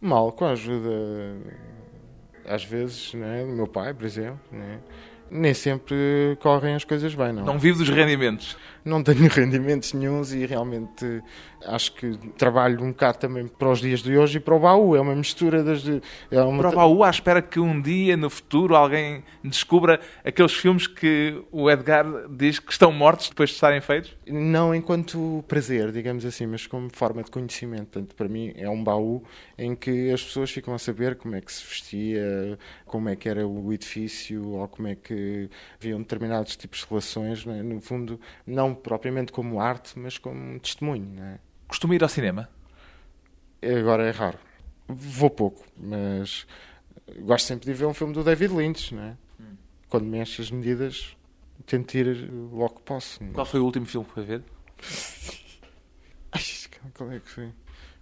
Mal, 0.00 0.32
com 0.32 0.44
a 0.44 0.50
ajuda, 0.50 0.90
às 2.46 2.64
vezes, 2.64 3.14
né, 3.14 3.46
do 3.46 3.52
meu 3.52 3.68
pai, 3.68 3.94
por 3.94 4.04
exemplo, 4.04 4.40
né, 4.50 4.80
nem 5.30 5.54
sempre 5.54 6.36
correm 6.40 6.74
as 6.74 6.82
coisas 6.84 7.14
bem, 7.14 7.32
não. 7.32 7.44
Não 7.44 7.58
vive 7.60 7.78
dos 7.78 7.88
rendimentos. 7.88 8.56
Não 8.84 9.02
tenho 9.02 9.28
rendimentos 9.30 9.92
nenhums 9.92 10.32
e 10.32 10.44
realmente 10.46 11.22
acho 11.66 11.92
que 11.94 12.16
trabalho 12.36 12.82
um 12.82 12.90
bocado 12.90 13.18
também 13.18 13.46
para 13.46 13.70
os 13.70 13.80
dias 13.80 14.02
de 14.02 14.16
hoje 14.16 14.38
e 14.38 14.40
para 14.40 14.54
o 14.54 14.58
baú. 14.58 14.96
É 14.96 15.00
uma 15.00 15.14
mistura 15.14 15.62
das. 15.62 15.82
É 16.30 16.42
uma 16.42 16.58
Para 16.58 16.70
o 16.70 16.74
baú, 16.74 17.04
à 17.04 17.10
espera 17.10 17.40
que 17.40 17.60
um 17.60 17.80
dia, 17.80 18.16
no 18.16 18.28
futuro, 18.28 18.74
alguém 18.74 19.22
descubra 19.42 20.00
aqueles 20.24 20.52
filmes 20.52 20.86
que 20.86 21.42
o 21.50 21.70
Edgar 21.70 22.06
diz 22.28 22.58
que 22.58 22.72
estão 22.72 22.92
mortos 22.92 23.28
depois 23.28 23.50
de 23.50 23.54
estarem 23.54 23.80
feitos? 23.80 24.16
Não 24.26 24.74
enquanto 24.74 25.44
prazer, 25.46 25.92
digamos 25.92 26.24
assim, 26.24 26.46
mas 26.46 26.66
como 26.66 26.90
forma 26.92 27.22
de 27.22 27.30
conhecimento. 27.30 27.86
Portanto, 27.92 28.14
para 28.14 28.28
mim 28.28 28.52
é 28.56 28.68
um 28.68 28.82
baú 28.82 29.22
em 29.58 29.74
que 29.74 30.10
as 30.10 30.22
pessoas 30.22 30.50
ficam 30.50 30.74
a 30.74 30.78
saber 30.78 31.16
como 31.16 31.36
é 31.36 31.40
que 31.40 31.52
se 31.52 31.64
vestia, 31.64 32.58
como 32.86 33.08
é 33.08 33.16
que 33.16 33.28
era 33.28 33.46
o 33.46 33.72
edifício 33.72 34.48
ou 34.48 34.68
como 34.68 34.88
é 34.88 34.94
que 34.94 35.48
haviam 35.78 36.00
determinados 36.00 36.56
tipos 36.56 36.80
de 36.80 36.86
relações. 36.88 37.44
não 37.44 37.54
é? 37.54 37.62
No 37.62 37.80
fundo, 37.80 38.20
não 38.46 38.71
propriamente 38.74 39.32
como 39.32 39.60
arte, 39.60 39.98
mas 39.98 40.18
como 40.18 40.58
testemunho. 40.60 41.22
É? 41.22 41.38
Costuma 41.68 41.94
ir 41.94 42.02
ao 42.02 42.08
cinema? 42.08 42.48
Agora 43.62 44.06
é 44.06 44.10
raro. 44.10 44.38
Vou 44.88 45.30
pouco, 45.30 45.64
mas 45.76 46.46
gosto 47.20 47.46
sempre 47.46 47.66
de 47.66 47.72
ver 47.72 47.86
um 47.86 47.94
filme 47.94 48.12
do 48.12 48.24
David 48.24 48.52
Lynch. 48.54 48.94
Não 48.94 49.02
é? 49.02 49.16
Quando 49.88 50.06
me 50.06 50.20
as 50.20 50.50
medidas, 50.50 51.16
tento 51.66 51.94
ir 51.94 52.30
logo 52.50 52.76
que 52.76 52.82
posso. 52.82 53.22
é? 53.22 53.26
Qual 53.28 53.44
foi 53.44 53.60
o 53.60 53.64
último 53.64 53.86
filme 53.86 54.06
que 54.06 54.14
foi 54.14 54.24
ver? 54.24 54.42
Ai, 56.32 56.42
qual 56.94 57.12
é 57.12 57.20
que 57.20 57.28
foi? 57.28 57.52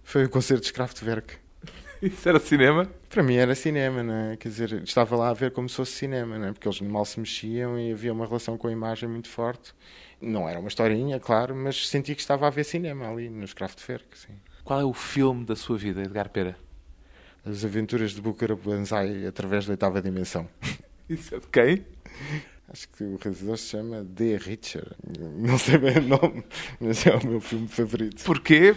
Foi 0.03 0.25
o 0.25 0.29
concerto 0.29 0.65
de 0.65 0.73
Kraftwerk. 0.73 1.35
Isso 2.01 2.27
era 2.27 2.39
cinema? 2.39 2.89
Para 3.09 3.21
mim 3.21 3.35
era 3.35 3.53
cinema, 3.53 4.01
não 4.01 4.13
é? 4.13 4.37
Quer 4.37 4.49
dizer, 4.49 4.71
estava 4.83 5.15
lá 5.15 5.29
a 5.29 5.33
ver 5.33 5.51
como 5.51 5.69
se 5.69 5.75
fosse 5.75 5.91
cinema, 5.91 6.39
não 6.39 6.47
é? 6.47 6.51
Porque 6.53 6.67
eles 6.67 6.81
mal 6.81 7.05
se 7.05 7.19
mexiam 7.19 7.77
e 7.77 7.91
havia 7.91 8.11
uma 8.13 8.25
relação 8.25 8.57
com 8.57 8.67
a 8.67 8.71
imagem 8.71 9.07
muito 9.07 9.29
forte. 9.29 9.73
Não 10.21 10.47
era 10.47 10.59
uma 10.59 10.67
historinha, 10.67 11.19
claro, 11.19 11.55
mas 11.55 11.87
senti 11.87 12.13
que 12.13 12.21
estava 12.21 12.47
a 12.47 12.49
ver 12.49 12.63
cinema 12.63 13.09
ali, 13.09 13.29
nos 13.29 13.53
Kraftwerk, 13.53 14.17
sim. 14.17 14.33
Qual 14.63 14.79
é 14.79 14.85
o 14.85 14.93
filme 14.93 15.43
da 15.45 15.55
sua 15.55 15.77
vida, 15.77 16.01
Edgar 16.01 16.29
Pera? 16.29 16.55
As 17.43 17.65
aventuras 17.65 18.11
de 18.11 18.21
Bukara 18.21 18.55
Banzai 18.55 19.25
através 19.25 19.65
da 19.65 19.71
oitava 19.71 20.01
dimensão. 20.01 20.47
Isso 21.09 21.33
é 21.33 21.39
de 21.39 21.47
quem? 21.47 21.85
Acho 22.69 22.87
que 22.89 23.03
o 23.03 23.17
realizador 23.17 23.57
se 23.57 23.69
chama 23.69 24.03
D. 24.03 24.37
Richer. 24.37 24.95
Não 25.37 25.57
sei 25.57 25.77
bem 25.77 25.97
o 25.97 26.01
nome, 26.01 26.43
mas 26.79 27.05
é 27.05 27.15
o 27.15 27.25
meu 27.25 27.41
filme 27.41 27.67
favorito. 27.67 28.23
Porquê? 28.23 28.75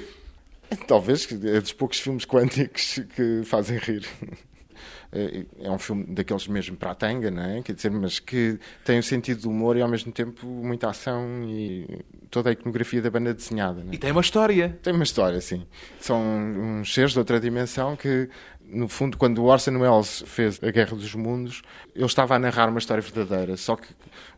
Talvez, 0.88 1.30
é 1.30 1.60
dos 1.60 1.72
poucos 1.72 2.00
filmes 2.00 2.24
quânticos 2.24 3.00
que 3.14 3.42
fazem 3.44 3.78
rir. 3.78 4.04
É 5.14 5.44
é 5.66 5.70
um 5.70 5.78
filme 5.78 6.04
daqueles 6.06 6.48
mesmo 6.48 6.76
para 6.76 6.90
a 6.90 6.94
tanga, 6.94 7.30
não 7.30 7.42
é? 7.42 7.62
Quer 7.62 7.72
dizer, 7.74 7.90
mas 7.90 8.18
que 8.18 8.58
tem 8.84 8.98
um 8.98 9.02
sentido 9.02 9.42
de 9.42 9.48
humor 9.48 9.76
e 9.76 9.82
ao 9.82 9.88
mesmo 9.88 10.10
tempo 10.10 10.46
muita 10.46 10.90
ação 10.90 11.44
e 11.48 12.04
toda 12.30 12.50
a 12.50 12.52
iconografia 12.52 13.00
da 13.00 13.10
banda 13.10 13.32
desenhada. 13.32 13.80
É? 13.80 13.94
E 13.94 13.98
tem 13.98 14.10
uma 14.10 14.20
história. 14.20 14.76
Tem 14.82 14.92
uma 14.92 15.04
história, 15.04 15.40
sim. 15.40 15.64
São 16.00 16.20
uns 16.20 16.92
seres 16.92 17.12
de 17.12 17.18
outra 17.18 17.38
dimensão 17.38 17.94
que 17.94 18.28
no 18.68 18.88
fundo, 18.88 19.16
quando 19.16 19.38
o 19.38 19.44
Orson 19.44 19.78
Welles 19.78 20.24
fez 20.26 20.58
A 20.62 20.70
Guerra 20.70 20.96
dos 20.96 21.14
Mundos, 21.14 21.62
ele 21.94 22.04
estava 22.04 22.34
a 22.34 22.38
narrar 22.38 22.68
uma 22.68 22.78
história 22.78 23.02
verdadeira. 23.02 23.56
Só 23.56 23.76
que 23.76 23.88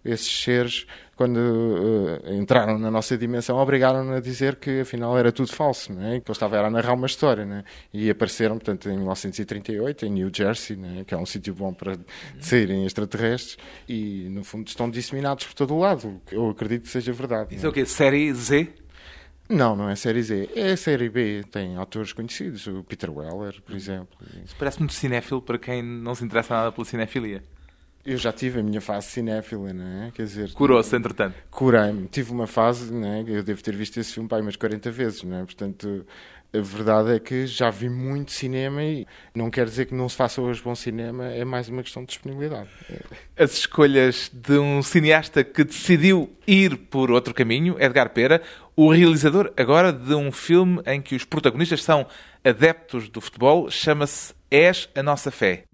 esses 0.04 0.42
seres, 0.42 0.86
quando 1.16 1.38
uh, 1.38 2.34
entraram 2.34 2.78
na 2.78 2.90
nossa 2.90 3.16
dimensão, 3.16 3.56
obrigaram-nos 3.56 4.16
a 4.16 4.20
dizer 4.20 4.56
que 4.56 4.80
afinal 4.80 5.16
era 5.16 5.32
tudo 5.32 5.52
falso, 5.52 5.92
não 5.92 6.02
é? 6.02 6.20
que 6.20 6.28
ele 6.28 6.32
estava 6.32 6.58
a 6.58 6.70
narrar 6.70 6.94
uma 6.94 7.06
história. 7.06 7.44
Não 7.44 7.56
é? 7.56 7.64
E 7.92 8.10
apareceram, 8.10 8.56
portanto, 8.56 8.88
em 8.88 8.96
1938, 8.96 10.06
em 10.06 10.10
New 10.10 10.30
Jersey, 10.32 10.78
é? 10.98 11.04
que 11.04 11.14
é 11.14 11.16
um 11.16 11.26
sítio 11.26 11.54
bom 11.54 11.72
para 11.72 11.96
saírem 12.40 12.84
extraterrestres, 12.84 13.56
e 13.88 14.28
no 14.30 14.44
fundo 14.44 14.68
estão 14.68 14.90
disseminados 14.90 15.46
por 15.46 15.54
todo 15.54 15.74
o 15.74 15.78
lado. 15.78 16.20
Eu 16.30 16.50
acredito 16.50 16.82
que 16.82 16.88
seja 16.88 17.12
verdade. 17.12 17.54
Isso 17.54 17.66
é 17.66 17.68
o 17.68 17.72
quê? 17.72 17.86
Série 17.86 18.32
Z? 18.34 18.85
Não, 19.48 19.76
não 19.76 19.88
é 19.88 19.94
série 19.94 20.22
Z. 20.22 20.50
É 20.54 20.74
série 20.76 21.08
B. 21.08 21.44
Tem 21.50 21.76
autores 21.76 22.12
conhecidos, 22.12 22.66
o 22.66 22.82
Peter 22.82 23.10
Weller, 23.10 23.60
por 23.62 23.74
exemplo. 23.74 24.16
Isso 24.44 24.56
parece 24.58 24.78
muito 24.78 24.94
cinéfilo 24.94 25.40
para 25.40 25.58
quem 25.58 25.82
não 25.82 26.14
se 26.14 26.24
interessa 26.24 26.54
nada 26.54 26.72
pela 26.72 26.84
cinefilia. 26.84 27.42
Eu 28.04 28.16
já 28.16 28.32
tive 28.32 28.60
a 28.60 28.62
minha 28.62 28.80
fase 28.80 29.08
cinéfila, 29.08 29.72
não 29.72 30.04
é? 30.04 30.12
Quer 30.12 30.22
dizer... 30.22 30.52
Curou-se, 30.52 30.94
entretanto. 30.94 31.34
Curei-me. 31.50 32.06
Tive 32.06 32.30
uma 32.30 32.46
fase, 32.46 32.92
não 32.92 33.08
é? 33.08 33.24
Eu 33.26 33.42
devo 33.42 33.60
ter 33.60 33.74
visto 33.74 33.98
esse 33.98 34.12
filme, 34.12 34.28
pai, 34.28 34.40
umas 34.40 34.54
40 34.54 34.92
vezes, 34.92 35.24
não 35.24 35.38
é? 35.38 35.44
Portanto, 35.44 36.06
a 36.52 36.60
verdade 36.60 37.14
é 37.14 37.18
que 37.18 37.46
já 37.46 37.70
vi 37.70 37.88
muito 37.88 38.32
cinema 38.32 38.82
e 38.82 39.06
não 39.34 39.50
quer 39.50 39.66
dizer 39.66 39.86
que 39.86 39.94
não 39.94 40.08
se 40.08 40.16
faça 40.16 40.40
hoje 40.40 40.62
bom 40.62 40.74
cinema, 40.74 41.26
é 41.26 41.44
mais 41.44 41.68
uma 41.68 41.82
questão 41.82 42.02
de 42.02 42.08
disponibilidade. 42.08 42.68
As 43.36 43.52
escolhas 43.52 44.30
de 44.32 44.58
um 44.58 44.82
cineasta 44.82 45.44
que 45.44 45.64
decidiu 45.64 46.30
ir 46.46 46.76
por 46.76 47.10
outro 47.10 47.34
caminho, 47.34 47.76
Edgar 47.78 48.10
Pera, 48.10 48.42
o 48.74 48.90
realizador 48.90 49.52
agora 49.56 49.92
de 49.92 50.14
um 50.14 50.30
filme 50.30 50.80
em 50.86 51.00
que 51.00 51.14
os 51.14 51.24
protagonistas 51.24 51.82
são 51.82 52.06
adeptos 52.44 53.08
do 53.08 53.20
futebol, 53.20 53.70
chama-se 53.70 54.34
És 54.50 54.88
a 54.94 55.02
Nossa 55.02 55.30
Fé. 55.30 55.64